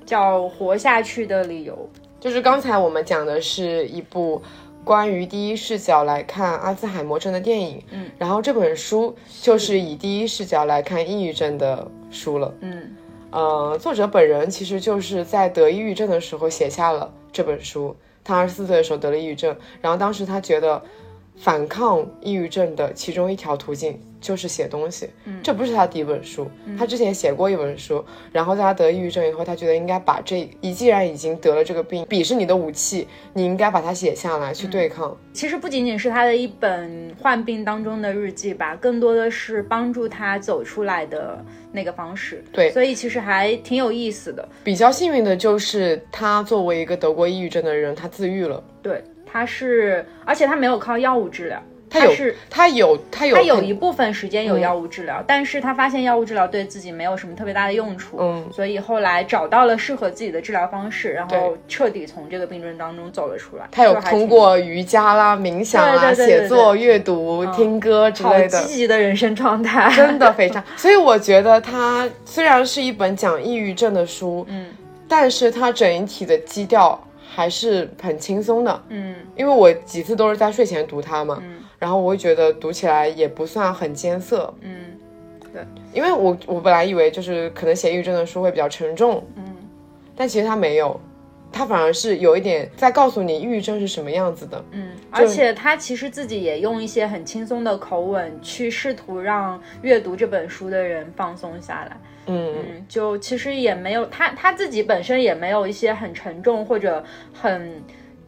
[0.04, 1.74] 叫《活下去的理由》。
[2.20, 4.42] 就是刚才我们讲的是一部
[4.84, 12.94] 关于第一视角来看阿兹海默症的电影，嗯，然后这本书就是以第一视角来看抑郁症的书了，嗯，
[13.30, 17.96] 呃，作者本人其实就是在得抑郁症的时候写下了这本书。
[18.24, 20.82] 他二十四岁的时候得了抑郁症，然后当时他觉得
[21.36, 24.00] 反抗抑郁症的其中一条途径。
[24.26, 25.08] 就是写东西，
[25.40, 35.16] 这不是他第一本书，他之前写过一本书，然后在他得抑郁症以后，他觉得应该把这一既然已经得了这个病，笔是你的武器，你应该把它写下来去对抗。
[35.32, 42.42] 其实不仅仅是他的一本患病当中的日记吧，更多的是帮助他走出来的那个方式。
[42.52, 44.48] 对，所以其实还挺有意思的。
[44.64, 48.60] 比较幸运的就是他作为一个得过抑郁症的人，他自愈了。
[48.82, 51.62] 对，他是，而且他没有靠药物治疗。
[51.88, 52.12] 他有，
[52.50, 63.66] 他有，他有，他有一部分时间有药物治疗，但是他发现药物治疗对自己没有什么特别大的用处，嗯，所以后来找到了适合自己的治疗方式，然后彻底从这个病症当中走了出来。
[63.70, 70.62] 他有通过瑜伽啦、冥想啊、写作、阅读、听歌之类的，积极的人生状态， 真的非常。
[70.76, 74.66] 所以我觉得他虽然是一本讲抑郁症的书，嗯，
[75.08, 81.62] 但是它整体的基调还是很轻松的，嗯，因为我几次都是在睡前读它嘛，嗯。
[81.86, 84.98] 然后我会觉得读起来也不算很艰涩，嗯，
[85.52, 89.44] 对，因为我我本来以为就是可能写抑郁症的书会比较沉重，嗯，
[90.16, 91.00] 但其实它没有，
[91.52, 101.96] 他反而是有一点在告诉你抑郁症是什么样子的，嗯，而且他其实自己也用一些很轻松的口吻去试图让阅读这本书的人放松下来，
[102.26, 102.52] 嗯。
[102.56, 107.80] 嗯，就其实也没有他他自己本身也没有一些很沉重或者很。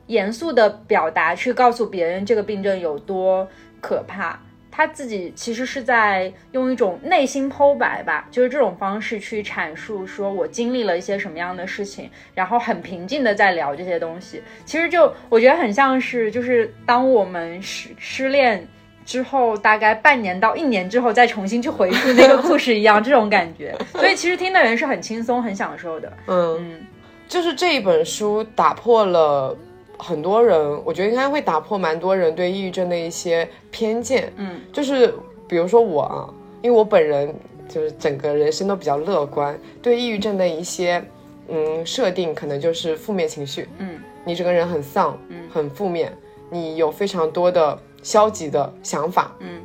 [0.09, 3.49] 严肃的表达去告诉别人这个病症有多
[3.81, 4.39] 可怕，
[4.71, 14.43] 他自己其实是在用一种内心剖白吧，就是这种方式去阐述，说我经历了一些什么样的事情，然后很平静的在聊这些东西。
[14.65, 18.67] 其实就我觉得很像是，就是当我们失失恋
[19.05, 23.77] 之后，大概半年到一年之后再重新去回溯那个故事一样，这种感觉。
[23.93, 26.13] 所以其实听的人是很轻松、很享受的。
[26.27, 26.87] 嗯嗯，
[27.29, 29.57] 就是这一本书打破了。
[29.99, 34.33] 很多人，我觉得应该会打破蛮多人对抑郁症的一些偏见。
[34.37, 35.13] 嗯，就是
[35.49, 36.31] 比如说我啊，
[36.63, 37.35] 因为我本人
[37.69, 41.03] 就是整个人生都比较乐观，对抑郁症的一些
[41.49, 46.17] 嗯设定可能就是负面情绪，嗯，你整个人很丧，嗯，很负面，
[46.49, 49.61] 你有非常多的消极的想法，嗯。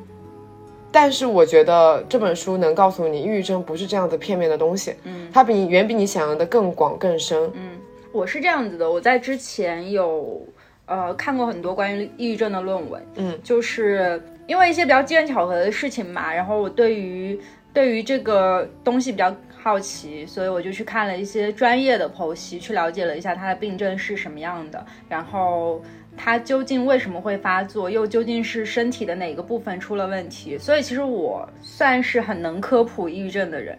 [0.91, 7.79] 但是我觉得这本书能告诉你，抑郁症不是这样子片面的东西，嗯，它比你远比你想象的更广更深，嗯，
[8.13, 10.41] 我是这样子的，我在之前有
[10.85, 17.37] 呃看过很多关于抑郁症的论文，嗯，就是因为一些比较机缘巧合的事情嘛，然后我对于
[17.73, 25.83] 对于这个东西比较好奇，所以我就去看了一些专业的剖析，去了解了一下它的病症是什么样的，然后。
[26.15, 27.89] 它究竟为什么会发作？
[27.89, 30.55] 又究竟是身体的哪个部分出了问题？
[30.59, 33.75] 所以其实我算是很能科普抑郁症的人。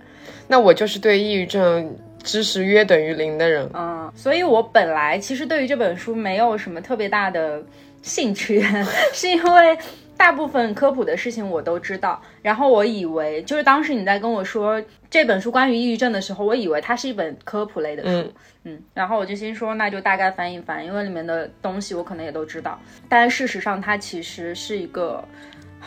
[0.49, 3.71] 那我就是对抑郁症知识约等于零的人。
[3.73, 7.63] 嗯，所以我本来其实对于这本书没有什么特别大的
[8.03, 8.61] 兴趣，
[9.15, 9.79] 是因为。
[10.17, 18.33] 大部分科普的事情我都知道，然后我以为就是当时你在跟我说这本书关于抑郁症的时候，我以为它是一本科普类的书，
[18.63, 25.23] 嗯，然后我就心说那就大概翻一翻，因为里面的东西我可能也都知道，但事实上它其实是一个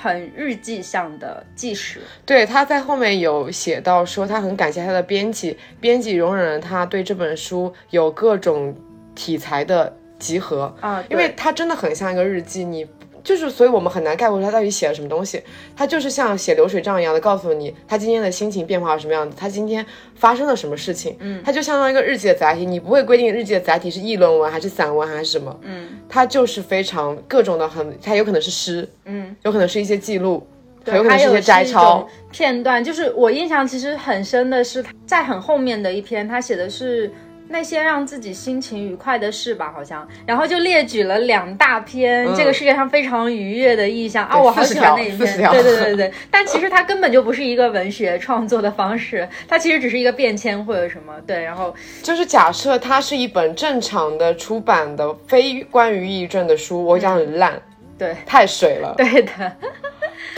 [0.02, 2.00] 很日记向的纪实。
[2.26, 8.76] 对，他在后面有写到说他很感谢他的编辑，编辑容忍了他对这本书有各种
[9.16, 12.88] 题材的集合啊，因为它真的很像一个日记，你。
[13.28, 15.44] 就是，所以我们很难概括他到底写了什么东西。
[15.76, 19.86] 他就是像写流水账一样的告诉你，他今天的心情变化是什么样子，他今天
[20.16, 21.14] 发生了什么事情。
[21.20, 25.60] 嗯，他就相当于一个日记的载体，你不会规定日记的载体是议论文还是散文还是什么。
[25.64, 30.48] 嗯，他就是非常各种的很，他有可能是诗，嗯，有可能是一些记录，
[30.86, 32.82] 有可能是一些摘抄片段。
[32.82, 37.12] 就是我印象其实很深的是，在很后面的一篇，他写的是。
[37.50, 46.12] 那些让自己心情愉快的事吧，好像，然后就列举了两大篇这个世界上非常愉悦的意象啊，我好喜欢那一篇，对对对对。
[46.30, 51.44] 但其实它根本就不是一个文学创作的方式， 它其实只是一个便签或者什么，对。
[51.44, 57.54] 然后就是假设它是一本正常的出版的非关于抑郁症的书，我讲很烂，
[57.98, 59.32] 对，太水了， 对的。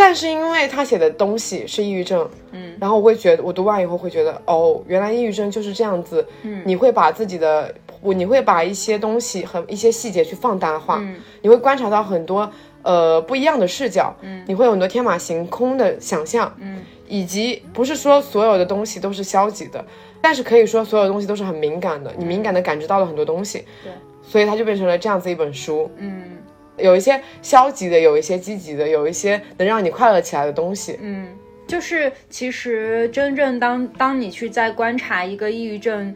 [0.01, 12.49] 但是因为他写的东西是抑郁症，嗯，然后我会觉得，我读完以后会觉得，哦，原来抑郁症就是这样子，嗯，你会把自己的，我你会把一些东西和一些细节去放大化，嗯，你会观察到很多
[12.81, 19.83] 呃不一样的视角，嗯，你会有很多天马行空的想象，嗯，以及不是说所有的东西都是消极的，
[20.21, 23.91] 但是可以说所有东西都是很敏感的，你敏感的感知到了很多东西，对，
[24.23, 26.38] 所以它就变成了这样子一本书，嗯。
[26.81, 30.97] 有一些消极的，有一些积极的，有一些能让你快乐起来的东西。
[31.01, 31.27] 嗯，
[31.67, 36.15] 就是其实真正当当你去在观察一个抑郁症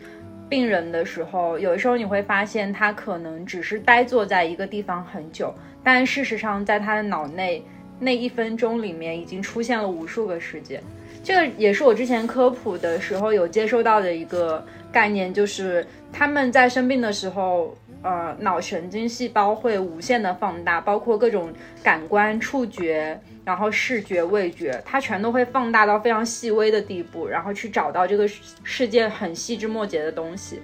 [0.50, 7.64] 病人的时候，有的时候你会发现他可能只是呆坐在一个地方很久，但事实上在他的脑内
[8.00, 10.82] 那一分钟里面已经出现了无数个世界。
[11.24, 17.76] 这个也是我之前科普的时候有接收到的一个概念，就是他们在生病的时候。
[18.04, 28.28] 呃，脑神经细胞会无限的放大，包括各种感官、触觉，然后视觉、味觉，它全都会放大到非常细微的地步，然后去找到这个
[28.64, 30.62] 世界很细枝末节的东西。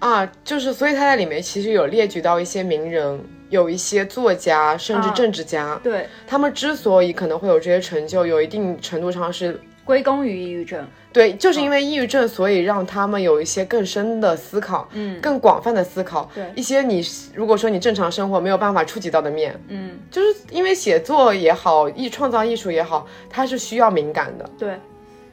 [0.00, 9.60] 啊，就是所以他在里面其实有列举到一些名人，有一些作家，甚至政治家，对他们之所以可能会有这些成就，有一定程度上是。
[9.90, 16.44] 归功于抑郁症，对，就是因为抑郁症，所以让他们有一些更深的思考，嗯，更广泛的思考，对。
[16.54, 24.78] 一些你如果说你正常生活没有办法触及到的面，嗯，就是因为写作也好，艺创造艺术也好，它是需要敏感的，对。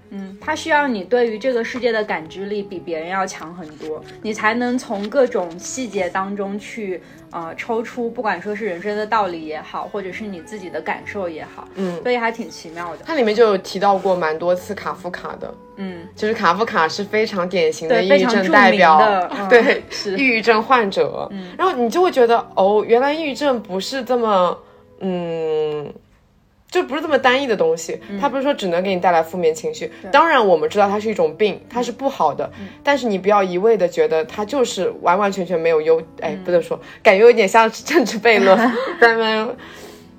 [0.10, 13.04] 嗯，它需要你对于这个世界的感知力比别人要强很多，你才能从各种细节当中去呃抽出，不管说是人生的道理也好，或者是你自己的感受也好，嗯，所以还挺奇妙的。
[13.06, 21.28] 它里面就有提到过蛮多次卡夫卡的，嗯，就是卡夫卡是非常典型的抑郁症代表， 对，是抑郁症患者。
[21.32, 24.58] 嗯，然后你就会觉得，哦，原来抑郁症不是这么，
[25.00, 25.94] 嗯。
[26.70, 29.90] 就不是这么单一的东西，它不是说只能给你带来负面情绪。
[30.12, 32.52] 当然，我们知道它是一种病，它是不好的。
[32.84, 38.58] 但是你不要一味的觉得它就是完完全全没有优，哎，不能说，感觉有点像政治悖论。
[39.00, 39.48] 在那，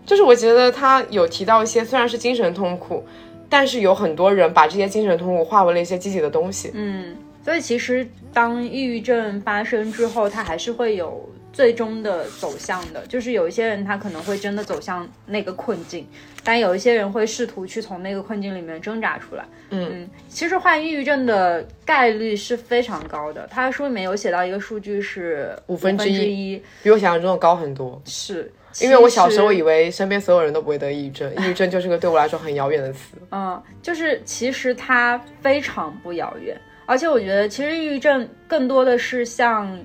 [0.07, 3.05] 就是我觉得他有提到一些，虽然是精神痛苦，
[3.51, 6.70] 但是有很多人把这些精神痛苦化为了一些积极的东西。
[6.72, 11.28] 嗯，所以其实当抑郁症发生之后，它还是会有。
[11.59, 13.04] 最终的走向的。
[13.09, 16.06] 就是有一些人他可能会真的走向那个困境，
[16.44, 19.44] 但有一些人会试图去从那个困境里面挣扎出来。
[19.70, 23.44] 嗯，其实患抑郁症的概率是非常高的。
[23.50, 28.00] 他书里面有写到一个数据是五分之一，比我想象中的高很多。
[28.04, 28.48] 是。
[28.80, 33.16] 因为我小时候以为身边所有人都不会得抑郁症，抑郁症就是个对我来说很遥远的词。
[33.32, 36.56] 嗯，就是其实它非常不遥远，
[36.86, 39.76] 而且我觉得其实抑郁症更多的是像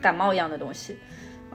[0.00, 0.96] 感冒一样的东西，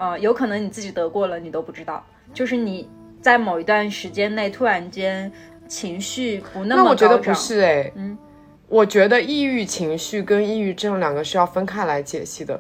[0.02, 2.90] 呃，有可能你自己得过了你都不知道，就是你
[3.22, 5.32] 在某一段时间内突然间
[5.68, 8.18] 情绪不那么那我觉得不是哎，嗯，
[8.68, 12.60] 我觉得抑郁情绪跟抑郁症两个是要分开来解析的，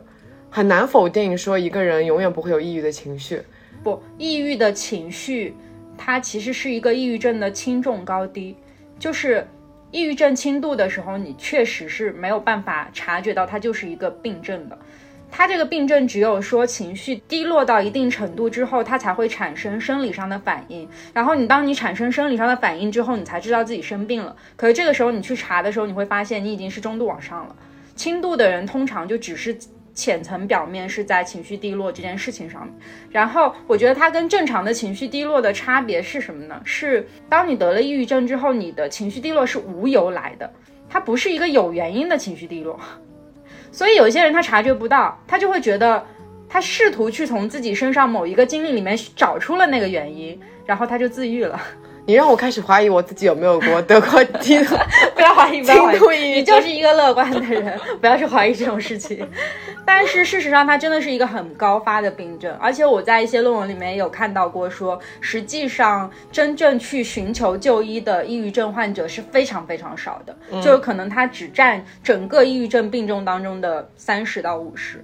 [0.52, 3.42] 很难否定说一个人永远不会有抑郁的情绪。
[3.84, 5.56] 不，抑郁的情绪，
[5.98, 8.56] 它其实是一个抑郁症的轻重高低。
[9.00, 9.48] 就是
[9.90, 14.78] 抑郁症轻度的时候，你确实是没有办法察觉到它就是一个病症的。
[15.32, 20.88] 它这个病症只有说情绪低落到一定程度之后，它才会产生生理上的反应。
[21.14, 24.36] 然后你当你产生生理上的反应之后，你才知道自己生病了。
[24.56, 27.56] 可是这个时候你去查的时候，你会发现你已经是中度往上了。
[27.96, 29.58] 轻度的人通常就只是。
[29.94, 32.74] 浅层表面是在情绪低落这件事情上面，
[33.12, 36.60] 然后我觉得它跟正常的情绪低落的差别是什么呢？
[36.64, 40.50] 是当你得了抑郁症之后，你的情绪低落是无由来的，
[40.90, 42.80] 它不是一个有原因的情绪低落，
[43.72, 46.06] 所以有些人他察觉不到，他就会觉得
[46.50, 51.60] 他试图去从自己身上某一个经历里面找出了那个原因，然后他就自愈了。
[52.06, 54.76] 你让我开始怀疑我自己有没有过得过轻度，
[55.16, 59.26] 不要怀疑，不要怀疑，你就是一个乐观的人，不要去怀疑这种事情。
[59.86, 75.04] 但是事实上，它真的是一个很高发的病症，而且我在一些论文里面有看到过，说实际上真正去寻求就医的抑郁症患者是非常非常少的，就是可能它只占整个抑郁症病症当中的三十到五十。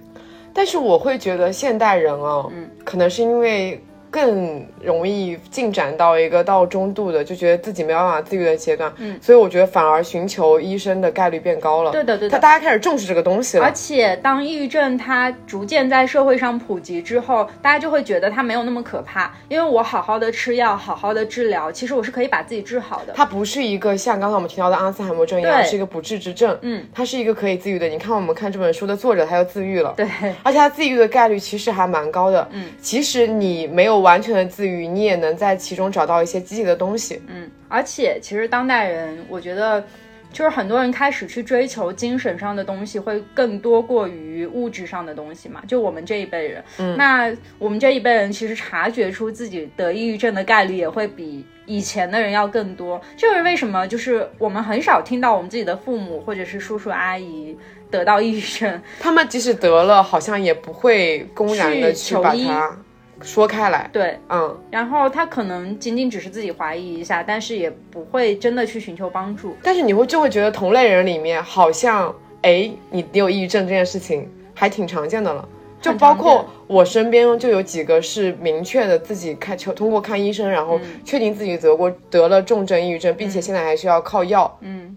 [0.52, 3.80] 但是我会觉得现代人哦，嗯，可能是因为。
[4.10, 11.92] 更容易进展到一个到中度的，就觉得自己没办法自愈的阶段，嗯，所以我觉得反而寻求医生的概率变高了。
[11.92, 12.32] 对的，对的。
[12.32, 13.64] 他大家开始重视这个东西了。
[13.64, 23.12] 而且当抑郁症它逐渐在社会上普及之后，大家就会觉得它没有那么可怕，因为我好好的吃药，好好的治疗，其实我是可以把自己治好的。
[23.14, 26.56] 它不是一个像刚才我们提到的阿兹海默症一样，是一个不治之症。
[26.62, 27.86] 嗯，它是一个可以自愈的。
[27.86, 29.92] 你看我们看这本书的作者，他就自愈了。
[29.96, 30.06] 对，
[30.42, 32.46] 而且他自愈的概率其实还蛮高的。
[32.52, 34.86] 嗯，其实你没有完全的自愈。
[34.86, 39.84] 你也能在其中找到一些积极的东西，嗯，而且其实当代人，我觉得
[40.32, 45.62] 就是很多人开始去追求精神上的东西，会更多过于物质上的东西嘛。
[45.66, 53.00] 就我们这一辈人，嗯，那我们这一辈人其实察觉出自己得抑郁症的概率也会比以前的人要更多。
[53.16, 53.86] 就是为什么？
[53.86, 57.56] 就是我们很少听到我们自己的父母或者是叔叔阿姨
[57.90, 62.76] 得到抑郁症，他们即使得了，好像也不会公然的去把它。
[63.20, 69.56] 说开来，对，嗯，然后他可能仅仅只是自己怀疑一下，但是也不会真的去寻求帮助。
[69.62, 75.48] 但是你会就会觉得同类人里面，好像哎，你你有抑郁症这件事情还挺常见的了。
[75.80, 84.58] 就包括我身边就有几个是明确的自己看求通过看医生，然后确定自己得过得了重症抑郁症，并且现在还需要靠药。
[84.60, 84.96] 嗯，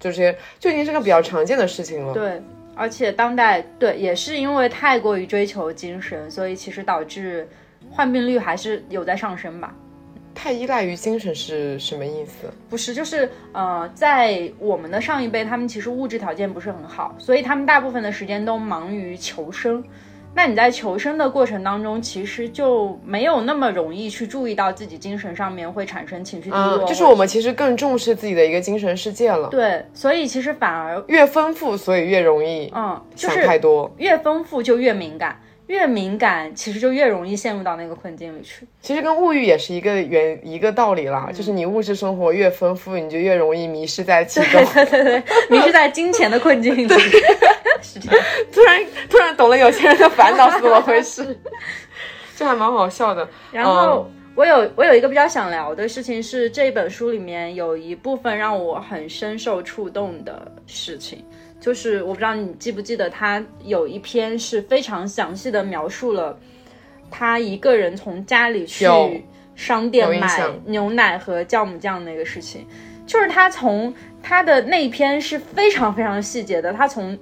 [0.00, 2.14] 就这些就已经是个比较常见的事情了。
[2.14, 2.40] 对。
[2.76, 7.48] 而且当代对也是因为太过于追求精神，所以其实导致
[7.90, 9.74] 患病率还是有在上升吧。
[10.34, 12.52] 太依赖于精神是什么意思？
[12.68, 19.82] 不是，就是呃，在我们的上一辈，他们其实物质条件不是很好，所以他们大部分的时间都忙于求生。
[20.36, 26.84] 那你在求生的过程当中，其实就没有那么容易去注意到自己精神上面会产生情绪低落。
[26.84, 29.48] 就是我们其实更重视自己的一个精神世界了。
[29.48, 33.90] 对，所以其实反而越丰富，所以越容易嗯想太多。
[33.96, 38.66] 越丰富就越敏感，越敏感其实就越容易陷入到那个困境里去。
[38.80, 44.64] 其实跟物欲也是一个原一个道理啦，就是你物质生活越丰富，你就越容易迷失在其中。
[44.72, 46.86] 对对对，迷失在金钱的困境里。
[48.52, 51.38] 突然突然懂了有钱人的烦恼是怎么回事，
[52.36, 53.26] 这还蛮好笑的。
[53.52, 61.24] 然后我有我有一个比较想聊的事情是，这本书里面有一部分让我很深受触动的事情，
[61.60, 66.38] 就是我不知道你记不记得，他有一篇是非常详细的描述了
[67.10, 68.86] 他一个人从家里去
[69.54, 72.66] 商店买牛奶和酵母酱那个事情，
[73.06, 73.92] 就是他从
[74.22, 77.18] 他的那篇是非常非常细节的，他从。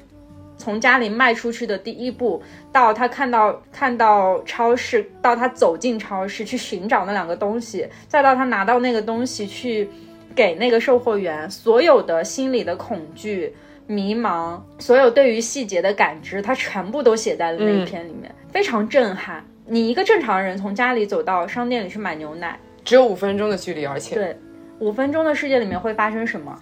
[0.56, 9.90] 从家里迈出去的第一步，到他看到看到超市，到他走进超市去寻找那两个东西，再到他拿到那个东西去
[10.32, 13.52] 给那个售货员，所有的心理的恐惧，
[13.86, 19.44] 迷茫，所有对于细节的感知，他全部都写在了那一篇里面，非常震撼。
[19.66, 24.14] 你一个正常人从家里走到商店里去买牛奶，只有五分钟的距离，而且。
[24.14, 24.36] 对，
[24.78, 26.58] 五分钟的世界里面会发生什么？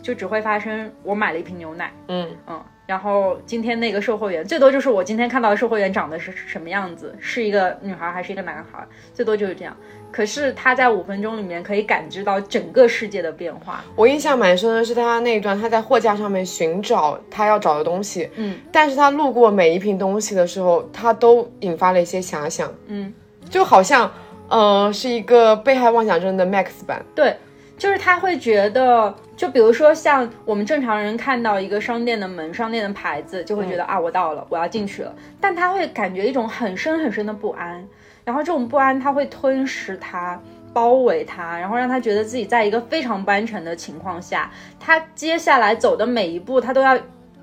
[0.00, 2.28] 就只会发生我买了一瓶牛奶，嗯。
[2.46, 8.82] 嗯，然后今天那个售货员最多就是我今天看到的售货员长得是什么样子，是一个女孩还是一个男孩，
[9.12, 9.76] 最多就是这样。
[10.10, 13.84] 可是他在五分钟里面可以感知到整个世界的变化。
[13.94, 23.12] 我印象蛮深的是他那一段，他在货架上面寻找他要找的东西，嗯，但是他路过每一瓶东西的时候，他都引发了一些遐想，嗯，
[23.50, 24.10] 就好像，
[24.48, 27.36] 呃，是一个被害妄想症的 Max 版，对，
[27.78, 37.86] 就是他会觉得，就比如说像我们正常人看到一个商店的门、商店的牌子，就会觉得、啊，我到了，我要进去了，但他会感觉一种很深很深的不安。
[38.24, 40.38] 然后这种不安，他会吞噬他，
[40.74, 46.98] 包围他，然后让他觉得自己在一个非常不安全的情况下，他接下来走的每一步，他都要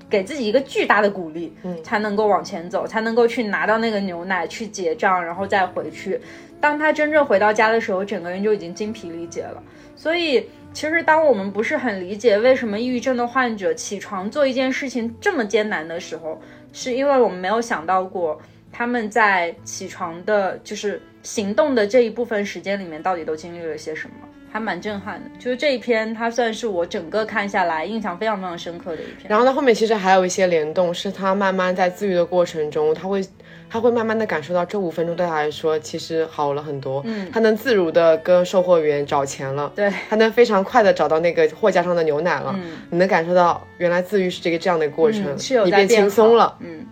[0.08, 6.20] 给自己一个巨大的鼓励，嗯才能够往前走，才能够去拿到那个牛奶，去结账，然后再回去。
[6.60, 9.60] 当他真正回到家的时候，整个人就已经精疲力竭了。
[9.96, 16.40] 所以，其实当我们不是很理解为什么抑郁症的患者起床做一件事情这么艰难的时候，
[16.72, 18.40] 是因为我们没有想到过。
[18.78, 24.14] 他们在起床的，就是行动的这一部分时间里面，到底都经历了些什么？
[24.52, 25.30] 还蛮震撼的。
[25.38, 29.30] 就是这一篇，它算是我整个看下来印象非常非常深刻的一篇。
[29.30, 33.24] 然后它后面其实还有一些联动，是他慢慢在自愈的过程中，他会
[33.68, 37.02] 他会慢慢的感受到这五分钟对他来说其实好了很多。
[37.04, 42.54] 嗯，他能自如的跟售货员找钱了，对，他能非常快的找到那个货架上的牛奶了。
[42.56, 46.86] 嗯，你能感受到原来自愈是这个这样的过程，嗯是有你变轻松了，嗯。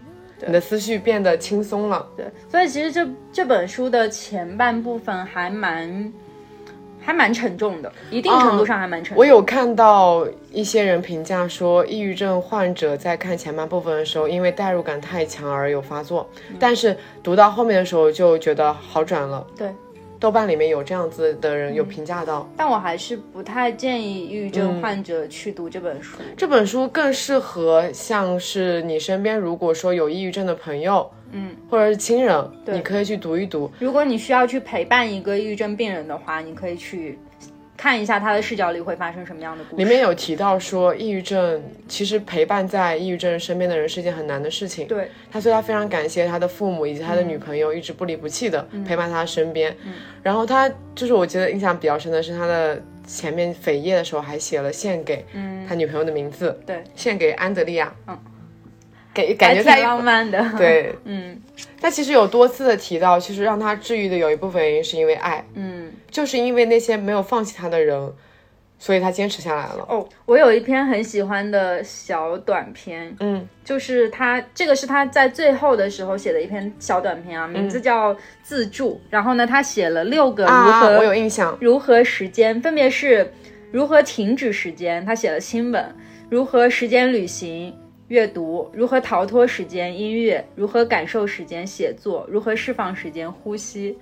[0.46, 2.06] 你的思绪变得轻松了。
[2.18, 6.12] 对，所以其实这这本书的前半部分还蛮
[7.04, 9.18] 还蛮沉重的，一定程度上还蛮沉重。
[9.18, 16.28] 我有看到一些人评价说，抑郁症患者在看前半部分的时候，因为代入感太强而有发作，
[16.58, 19.46] 但是读到后面的时候就觉得好转了。
[19.56, 19.68] 对，
[20.18, 26.16] 豆瓣里面有这样子的人有评价到，但我还是不太建议抑郁症患者去读这本书。
[26.36, 31.23] 这本书更适合像是你身边如果说有抑郁症的朋友，嗯，
[31.74, 33.68] 或者是亲人，你可以去读一读。
[33.80, 37.18] 如果你需要去陪伴一个抑郁症病人的话，你可以去
[37.76, 39.82] 看一下他的视角里会发生什么样的故事。
[39.82, 44.86] 里面有提到说，抑郁症其实陪伴在抑郁症身边的人是一件很难的事情。
[44.86, 49.76] 对，他所以他非常感谢他的父母以及他的女朋友一直不离不弃的陪伴他身边。
[49.84, 55.26] 嗯然后他就是我觉得印象比较深的是他的前面扉页的时候还写了献给
[55.68, 57.92] 他女朋友的名字，对，献给安德利亚。
[58.06, 58.16] 嗯，
[59.14, 60.44] 给感觉在挺浪漫的。
[60.58, 61.40] 对， 嗯
[61.80, 65.92] 他其实有多次的提到，其实让他治愈的有一部分原因是因为爱，嗯。
[66.10, 68.12] 就是因为那些没有放弃他的人，
[68.78, 69.84] 所以他坚持下来了。
[69.88, 79.00] 哦，我有一篇很喜欢的小短篇，嗯，就是他这个是他在最后的时候写的一篇小短篇啊，名字叫自助。
[79.10, 81.58] 然后呢，他写了六个如啊，何、我有印象。
[81.60, 83.32] 如何时间，分别是
[83.72, 85.82] 如何停止时间，他写了亲吻；
[86.30, 87.74] 如何时间旅行。
[88.08, 93.96] 阅读如何逃脱时间，音乐如何感受时间，写作如何释放时间，呼吸，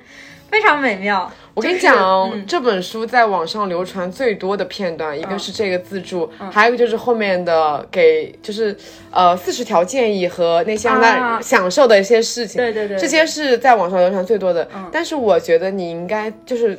[0.50, 1.30] 非常美妙。
[1.54, 8.76] 我跟你就是讲，嗯这本书在网上流传最多的片段，一个是这个自助，嗯还有一个就是后面的给，就是
[9.10, 12.60] 呃四十条建议和那些让他啊享受的一些事情。
[12.60, 14.66] 对对对，这些是在网上流传最多的。
[14.74, 16.76] 嗯但是我觉得你应该就是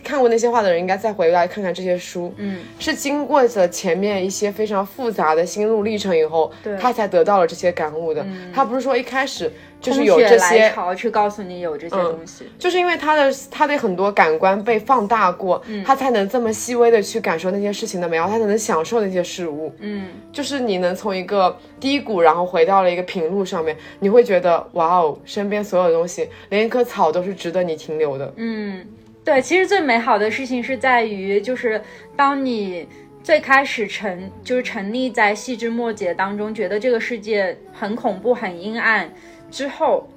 [0.00, 2.32] 看过那些话的人，应该再回来看看这些书。
[2.38, 8.22] 嗯，是经过了前面一些非常复杂的心路历程以后，对他才得到了这些感悟的。
[8.22, 12.46] 嗯他不是说一开始就是有这些，潮去告诉你有这些东西。
[12.58, 19.72] 就是因为他的他的很多感官被放大过，嗯他才能这么细微的去感受那些事情的美好，他才能享受那些事物。
[19.80, 28.32] 嗯，就是你能从一个低谷，然后回到了一个平路上面，你会觉得哇哦，身边所有的东西，连一棵草都是值得你停留的。
[28.36, 28.86] 嗯，
[29.24, 31.80] 对，其实最美好的事情是在于，就是
[32.16, 32.88] 当你
[33.22, 39.08] 最开始沉，就是沉溺在细枝末节当中，觉得这个世界很恐怖、很阴暗
[39.48, 40.08] 之后，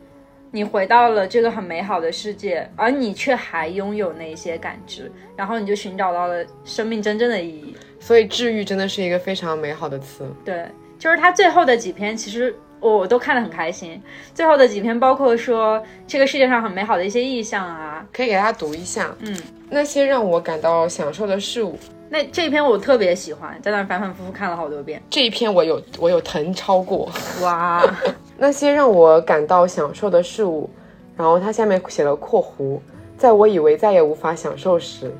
[0.49, 7.75] 你回到了这个很美好的世界，而你却还拥有那些感知，然后你就寻找到了生命真正的意义。
[7.99, 10.27] 所以治愈真的是一个非常美好的词。
[10.43, 10.65] 对，
[10.97, 12.55] 就是他最后的几篇，其实
[12.93, 14.01] 我都看得很开心。
[14.33, 19.37] 最后的几篇，包括说这个世界上很美好的一些意象啊，可以给大家读一下，嗯，
[19.69, 21.77] 那些让我感到享受的事物。
[22.07, 25.01] 那这一篇我特别喜欢，在那反反复复看了好多遍。
[25.09, 27.11] 这一篇我有我有誊抄过，
[27.41, 27.83] 哇，
[28.37, 30.69] 那些让我感到享受的事物，
[31.17, 32.79] 然后它下面写了括弧，
[33.17, 35.11] 在我以为再也无法享受时，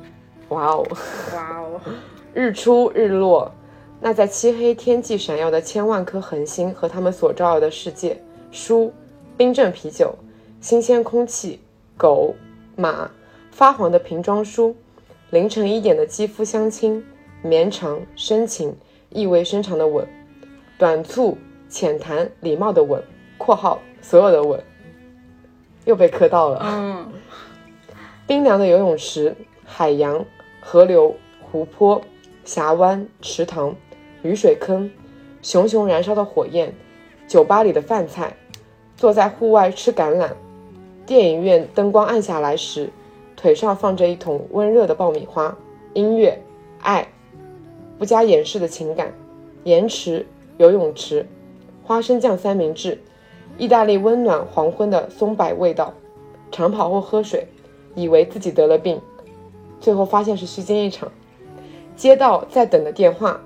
[0.50, 0.86] 哇哦，
[1.34, 1.80] 哇哦，
[2.32, 3.52] 日出日落，
[4.06, 8.16] 那在漆黑天际闪耀的千万颗恒星和他们所照耀的世界，
[8.52, 8.92] 书、
[9.36, 10.14] 冰镇啤酒、
[10.60, 11.58] 新鲜空气、
[11.96, 12.32] 狗、
[12.76, 13.10] 马、
[13.50, 14.76] 发黄的瓶装书、
[15.30, 17.04] 凌晨一点的肌肤相亲、
[17.42, 18.72] 绵长、深情、
[19.10, 20.06] 意味深长的吻、
[20.78, 21.36] 短促、
[21.68, 23.02] 浅谈、礼貌的吻
[23.36, 24.62] （括号所有的吻），
[25.84, 26.60] 又被磕到了。
[26.62, 27.12] 嗯，
[28.24, 29.34] 冰凉的游泳池、
[29.64, 30.24] 海洋、
[30.60, 32.00] 河流、湖泊、
[32.44, 33.74] 峡湾、池塘、
[34.26, 34.90] 雨水坑、
[35.40, 36.74] 熊熊燃烧的火焰、
[37.28, 38.36] 酒吧里的饭菜、
[38.96, 40.30] 坐在户外吃橄榄、
[41.06, 42.90] 电影院灯光暗下来时，
[43.36, 45.56] 腿上放着一桶温热的爆米花、
[45.94, 46.42] 音乐、
[46.80, 47.06] 爱、
[47.98, 49.14] 不加掩饰的情感、
[49.62, 50.26] 盐池、
[50.58, 51.24] 游泳池、
[51.84, 53.00] 花生酱三明治、
[53.56, 55.94] 意大利温暖黄昏的松柏味道、
[56.50, 57.46] 长跑后喝水。
[57.98, 59.00] 以为自己得了病，
[59.80, 61.10] 最后发现是虚惊一场。
[61.96, 63.40] 接到在等的电话，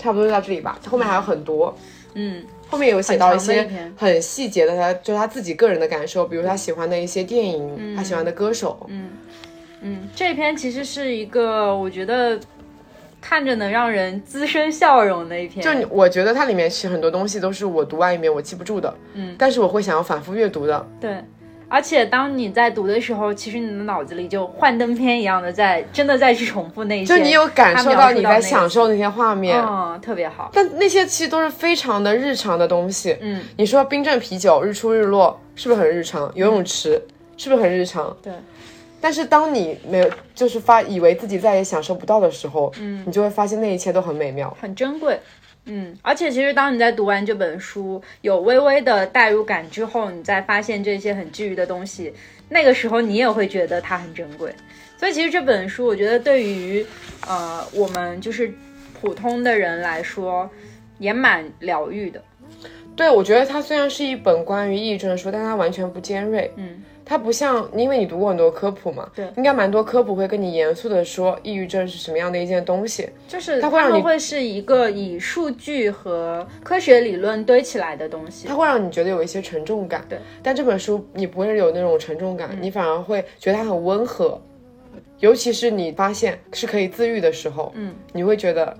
[0.00, 0.78] 差不多就到这里吧。
[0.88, 1.76] 后面还有很多，
[2.14, 8.86] 嗯，后面有写到一些很细节的他，就是他自己个人的感受，比如他喜欢的一些电影，他喜欢的歌手。
[8.88, 9.10] 嗯
[9.82, 12.38] 嗯，这篇其实是一个我觉得
[13.20, 20.86] 看着能让人滋生笑容的一篇，就你我觉得它里面其实很多东西都是我读完一遍我记不住的，嗯，但是我会想要反复阅读的。
[21.00, 21.22] 对。
[21.70, 30.50] 而且当你在读的时候，其实你的脑子里就幻灯片一样的在真的在去重复那些，就你有感受到你在享受那些画面，嗯，特别好。
[30.52, 33.16] 但那些其实都是非常的日常的东西。
[33.20, 36.30] 嗯，你说冰镇啤酒、日出日落是不是很日常？
[36.34, 37.00] 游泳池
[37.36, 38.14] 是不是很日常？
[38.20, 38.32] 对。
[39.02, 44.54] 但是当你没有就是发以为自己再也享受不到的时候，嗯，你就会发现那一切都很美妙。
[44.60, 45.18] 很珍贵。
[45.66, 52.12] 嗯，而且其实当你在读完这本书，有微微的代入感之后，你再发现这些很治愈的东西，
[52.48, 54.52] 那个时候你也会觉得它很珍贵。
[54.96, 56.84] 所以其实这本书，我觉得对于
[57.26, 58.52] 呃我们就是
[59.00, 60.50] 普通的人来说，
[60.98, 62.22] 也蛮疗愈的。
[62.96, 66.52] 对，我觉得它虽然是一本关于抑郁症的书，但它完全不尖锐。
[66.56, 73.10] 嗯，它不像，因为你读过很多科普嘛，对应该蛮多科普会跟你严肃的说抑郁症是什么样的一件东西。
[73.26, 78.54] 就是它会让你会是一个以数据和科学理论堆起来的东西它。
[78.54, 80.20] 会让你觉得有一些沉重感，对。
[80.40, 84.40] 但这本书你不会有那种沉重感，你反而会觉得它很温和，
[85.18, 88.72] 尤其是你发现是可以自愈的时候，嗯，你会觉得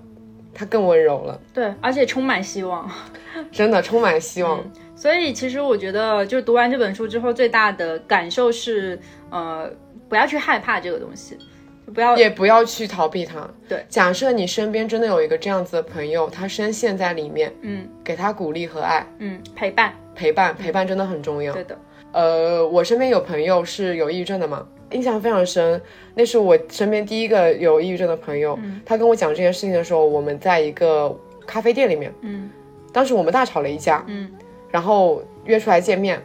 [0.55, 2.89] 它更温柔了，对，而且充满希望。
[3.51, 4.63] 真的充满希望。
[5.01, 9.73] 所以其实我觉得，就读完这本书之后，最大的感受是，呃，
[10.11, 11.39] 不要去害怕这个东西，
[11.87, 13.49] 就不要也不要去逃避它。
[13.67, 17.89] 对，假设你身边真的有一个这样子的朋友，他深陷在里面，嗯。
[18.05, 19.95] 给他鼓励和爱，嗯陪伴。
[20.15, 21.55] 陪伴，陪伴真的很重要。
[21.55, 21.79] 对的，
[22.13, 25.81] 呃，我身边有朋友是有抑郁症的嘛，印象非常深。
[26.15, 32.51] 那是我身边第一个有抑郁症的朋友，他跟我讲这件事情的时候，我们在一个咖啡店里面，嗯。
[32.93, 34.29] 当时我们大吵了一架，嗯
[34.71, 36.23] 然后约出来见面，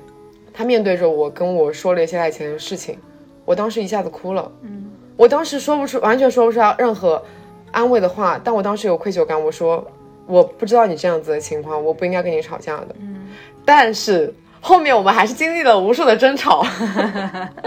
[0.53, 2.97] 他面对着我跟我说了一些他以前的事情，
[3.43, 4.91] 我当时一下子哭了，嗯。
[5.17, 7.23] 我当时说不出，完全说不出来任何
[7.71, 9.81] 安慰的话，但我当时有愧疚感，我说
[10.27, 13.27] 我不知道你这样子的情况，我不应该跟你吵架的，嗯。
[13.63, 16.65] 但是后面我们还是经历了无数的争吵，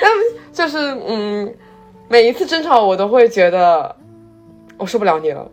[0.00, 0.10] 但
[0.52, 1.52] 就是嗯，
[2.08, 3.96] 每一次争吵我都会觉得
[4.76, 5.50] 我受不了你了，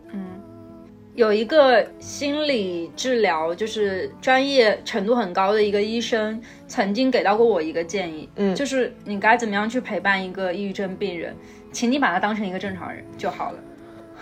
[1.14, 11.34] 有一个心理治疗就是专业程度很高的一个医生，曾经给到过我一个建议，嗯就是你该怎么样去陪伴一个抑郁症病人，
[11.72, 13.58] 请你把他当成一个正常人就好了。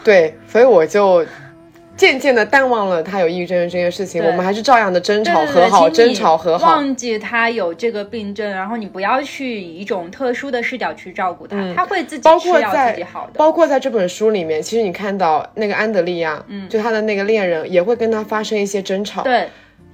[0.02, 1.24] 对，所以我就。
[1.98, 6.68] 渐渐的淡忘了他有抑郁症这件事情，我们还是照样的争吵和好，争吵和好。
[6.68, 13.32] 忘记他有这个病症，然后你不要去以一种特殊的视角去照顾他，他会自己嗯包括在自己好的。
[13.34, 19.48] 包括在这本书里面，其实你看到那个安德利亚，嗯，就他的那个恋人也会跟他发生一些争吵，对，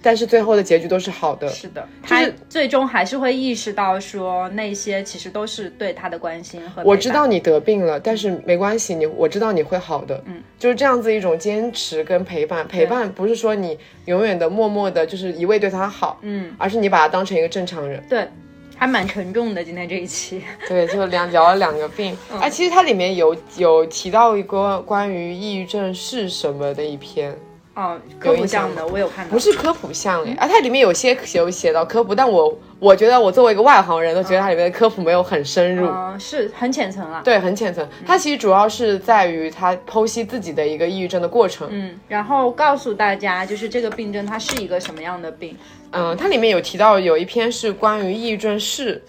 [0.05, 1.49] 但是最后的结局都是好的。
[1.49, 12.69] 是的，他最终还是会意识到说那些其实都是对他的关心和我知道你得病了，但是没关系，你我知道你会好的，嗯，就是这样子一种坚持跟陪伴。
[12.69, 18.03] 陪伴不是说你永远的默默的，就是一味对他好，嗯，而是你把他当成一个正常人。
[18.09, 18.29] 对，
[18.77, 19.65] 还蛮沉重的。
[19.65, 22.15] 今天这一期， 对，就两聊了两个病。
[22.31, 27.35] 嗯哎、其实它里面有有提到一个关于抑郁症是什么的一篇，
[27.75, 35.87] 哦，科普项的我有看到，不是科普项哎，啊，它里面有些有写到科普，但我我觉得我作为一个外行人都觉得它里面的科普没有很深入。
[35.89, 37.21] 嗯，是很浅层啊。
[37.25, 37.85] 对，很浅层。
[38.07, 41.67] 它其实主要是在于它剖析自己的一个抑郁症的过程。
[41.71, 45.57] 嗯，然后告诉大家，就是这个病症它是一个什么样的病。
[45.91, 49.03] 嗯，它里面有提到有一篇是关于抑郁症是，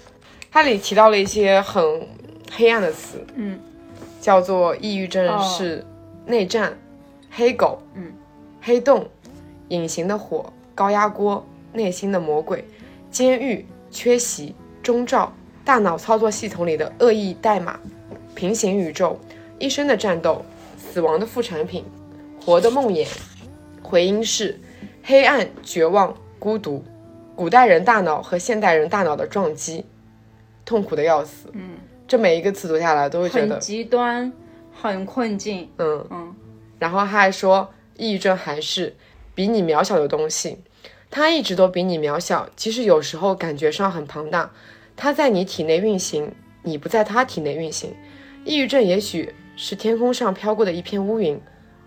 [0.52, 1.84] 它里提到了一些很
[2.52, 3.60] 黑暗的词，嗯，
[4.20, 5.86] 叫做抑郁症是
[6.26, 6.76] 内战、
[7.32, 8.12] 黑狗，嗯，
[8.66, 9.08] 黑洞，
[9.68, 12.66] 隐形的火，高压锅，内心的魔鬼，
[13.12, 15.32] 监狱，缺席，中兆，
[15.64, 17.80] 大脑操作系统里的恶意代码，
[18.34, 19.20] 平行宇宙，
[19.60, 20.44] 一生的战斗，
[20.80, 21.86] 死亡的副产品，
[22.44, 23.08] 活的梦魇，
[23.84, 24.60] 回音室，
[25.04, 26.84] 黑暗，绝望，孤独，
[27.36, 29.86] 古代人大脑和现代人大脑的撞击，
[30.66, 31.50] 痛苦的要死。
[31.54, 31.76] 嗯，
[32.08, 34.34] 这每一个词读下来都会觉得很极端，
[34.74, 35.70] 很困境。
[35.78, 36.36] 嗯嗯，
[36.80, 38.96] 然后他还说，抑郁症还是
[39.34, 40.58] 比你渺小的东西，
[41.10, 44.52] 它一直都比你渺小，即使有时候感觉上很庞大，
[44.96, 46.32] 它在你体内运行，
[46.64, 47.94] 你不在它体内运行。
[48.44, 51.40] 抑郁症也许是天空上飘过的一片乌云，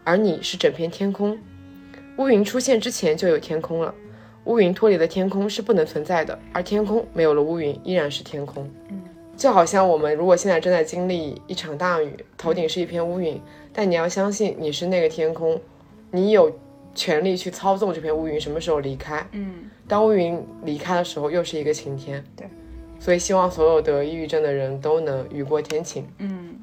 [0.05, 1.39] 而你是整片天空。
[2.17, 3.95] 乌云出现之前就有天空了，
[4.45, 8.69] 乌云脱离了天空是不能存在的，而天空没有了乌云依然是天空。
[9.37, 13.41] 就好像我们如果现在正在经历一场大雨，头顶是一片乌云，
[13.73, 15.61] 但你要相信你是那个天空，
[16.11, 16.51] 你有
[16.95, 19.27] 权利去操纵这片乌云什么时候离开。
[19.33, 22.25] 嗯，当乌云离开的时候，又是一个晴天。
[22.35, 22.49] 对，
[22.99, 26.07] 所以希望所有得抑郁症的人都能雨过天晴。
[26.19, 26.58] 嗯，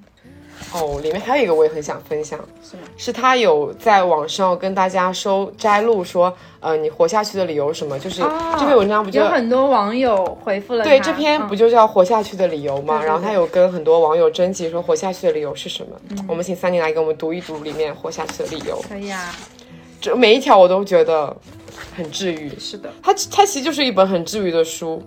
[0.82, 2.84] 哦，里面还有一个我也很想分享，是吗？
[2.98, 7.98] 是他有在网上跟大家收摘录说，呃，你活下去的理由什么？
[8.00, 13.02] 就是哦这篇文章不就有很多网友回复了对这篇不就叫活下去的理由吗？
[13.04, 15.96] 然后他有跟很多网友征集说活下去的理由是什么？
[16.10, 18.84] 嗯我们请三妮来给我们读一读里面活下去的理由。
[18.90, 19.36] 可以啊，
[20.02, 21.36] 这每一条我都觉得
[21.96, 22.52] 很治愈。
[22.60, 22.92] 是的。
[23.02, 25.02] 它它其实就是一本很治愈的书。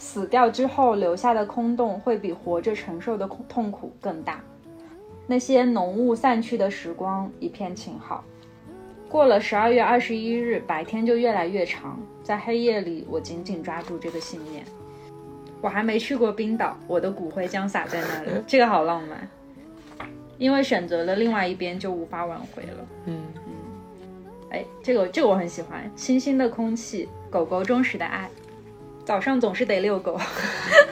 [0.00, 4.40] 死掉之后留下的空洞会比活着承受的痛痛苦更大。
[5.26, 8.24] 那些浓雾散去的时光，一片晴好。
[9.10, 14.64] 过了十二月二十一日，白天就越来越长，在黑夜里，我紧紧抓住这个信念。
[15.60, 19.28] 我还没去过冰岛，我的骨灰将撒在那里，这个好浪漫。
[20.38, 22.86] 因为选择了另外一边，就无法挽回了。
[23.04, 23.22] 嗯
[24.50, 25.88] 哎，这个这个我很喜欢。
[25.94, 28.28] 清新的空气，狗狗忠实的爱。
[29.04, 30.18] 早上总是得遛狗。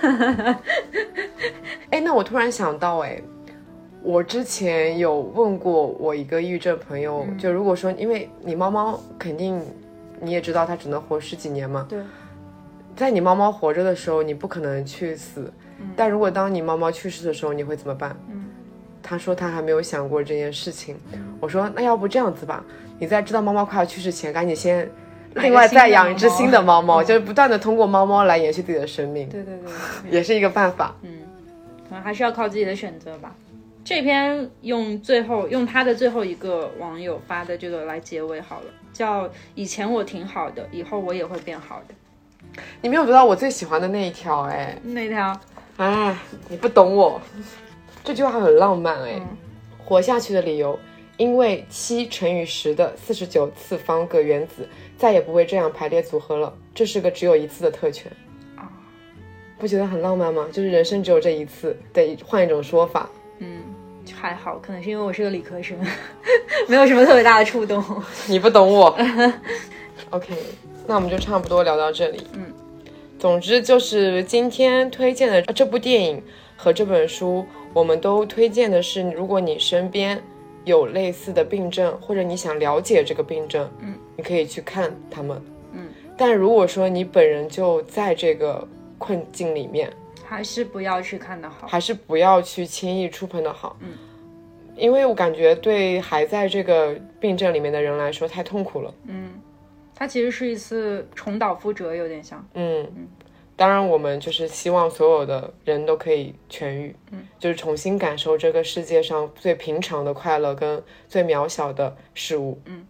[1.90, 3.20] 哎，那我突然想到，哎，
[4.02, 9.60] 我之前有问过我一个抑郁症朋友，就如果说，因为你猫猫肯定
[10.20, 12.02] 你也知道它只能活十几年嘛，对，
[12.96, 15.52] 在你猫猫活着的时候，你不可能去死，
[15.96, 18.16] 但如果当你猫猫去世的时候，你会怎么办？
[18.28, 18.44] 嗯，
[19.02, 20.96] 他说他还没有想过这件事情。
[21.40, 22.62] 我说那要不这样子吧，
[22.98, 24.90] 你在知道猫猫快要去世前，赶紧先
[25.42, 29.70] 另外再养一只新的猫猫，嗯 就是不断的通过猫猫来延续自己的生命，对对对
[30.10, 30.94] 对，也是一个办法。
[31.02, 31.10] 嗯，
[31.88, 33.34] 可能还是要靠自己的选择吧。
[33.84, 41.94] 这篇用最后用他的最后一个网友发的这个来结尾好了，叫“以前我挺好的，以后我也会变好的
[42.82, 44.76] 你没有读到我最喜欢的那一条，哎”。
[44.84, 45.40] 那条，
[45.78, 46.14] 哎，
[46.48, 47.18] 你不懂我，
[48.04, 49.12] 这句话很浪漫哎。
[49.18, 49.26] 嗯
[49.88, 50.78] 活下去的理由，
[51.18, 54.66] 因为七乘以十的四十九次方个原子
[54.96, 58.10] 再也不会这样排列组合了，这是个只有一次的特权。
[58.56, 58.70] 啊，
[59.58, 60.48] 不觉得很浪漫吗？
[60.52, 63.10] 就是人生只有这一次，得换一种说法。
[63.40, 63.62] 嗯，
[64.14, 65.76] 还好，可能是因为我是个理科生，
[66.68, 67.84] 没有什么特别大的触动。
[68.28, 68.96] 你不懂我。
[70.10, 70.32] OK，
[70.86, 72.24] 那我们就差不多聊到这里。
[72.34, 72.52] 嗯，
[73.18, 76.22] 总之就是今天推荐的这部电影
[76.56, 77.44] 和这本书，
[77.74, 80.22] 我们都推荐的是，如果你身边
[80.64, 85.40] 有类似的病症，或者你想了解这个病症，嗯，你可以去看他们。
[85.72, 88.66] 嗯，但如果说你本人就在这个
[88.98, 89.92] 困境里面，
[90.24, 91.66] 还是不要去看的好。
[91.66, 93.76] 还是不要去轻易触碰的好。
[93.80, 93.88] 嗯，
[94.76, 98.94] 因为我感觉对还在这个病症里面的人来说太痛苦了。
[99.06, 99.30] 嗯，
[99.94, 102.46] 它其实是一次重蹈覆辙，有点像。
[102.54, 102.86] 嗯，
[103.58, 112.60] 当然我们就是希望所有的人都可以痊愈，嗯，就是重新感受这个世界上最平常的快乐跟最渺小的事物。
[112.66, 112.86] 嗯，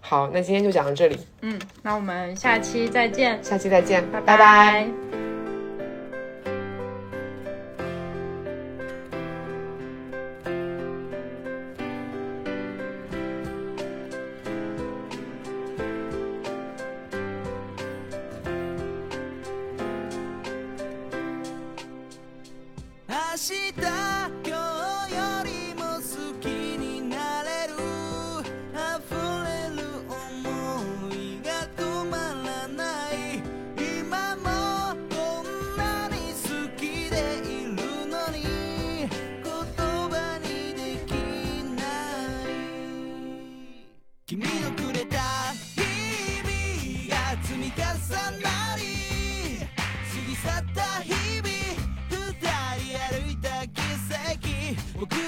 [0.00, 4.36] 好，那今天就讲到这里，嗯，那我们下期再见，下期再见，拜拜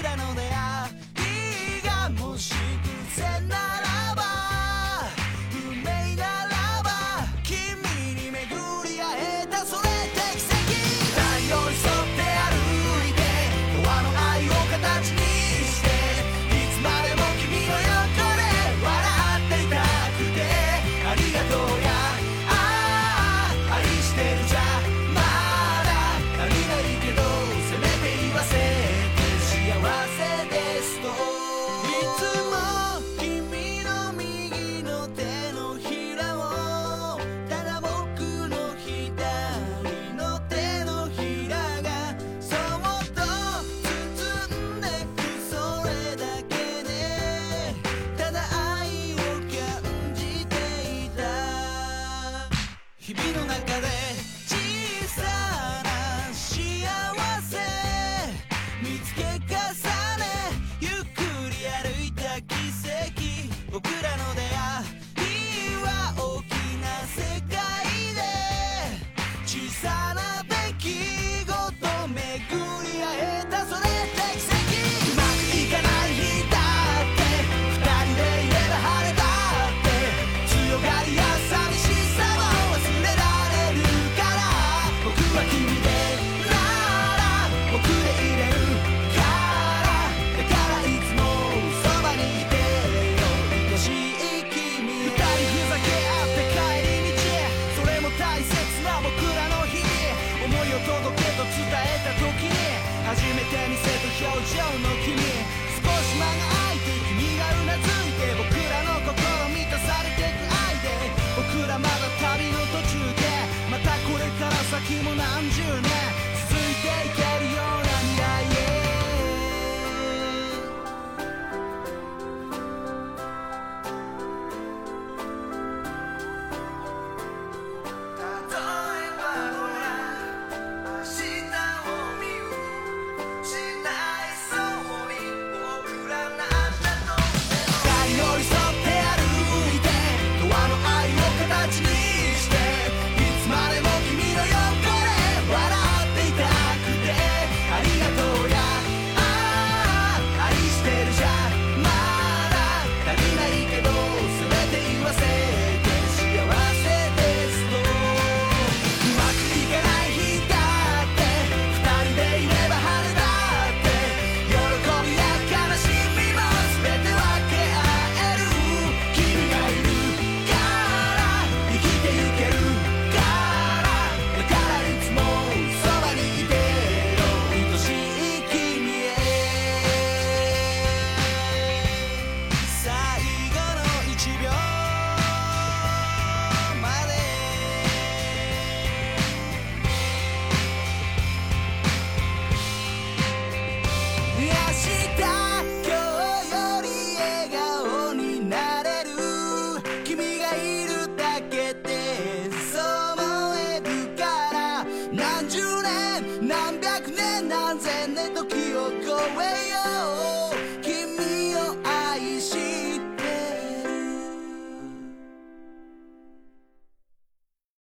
[0.05, 0.35] らの
[1.23, 3.84] いがもし偶然なら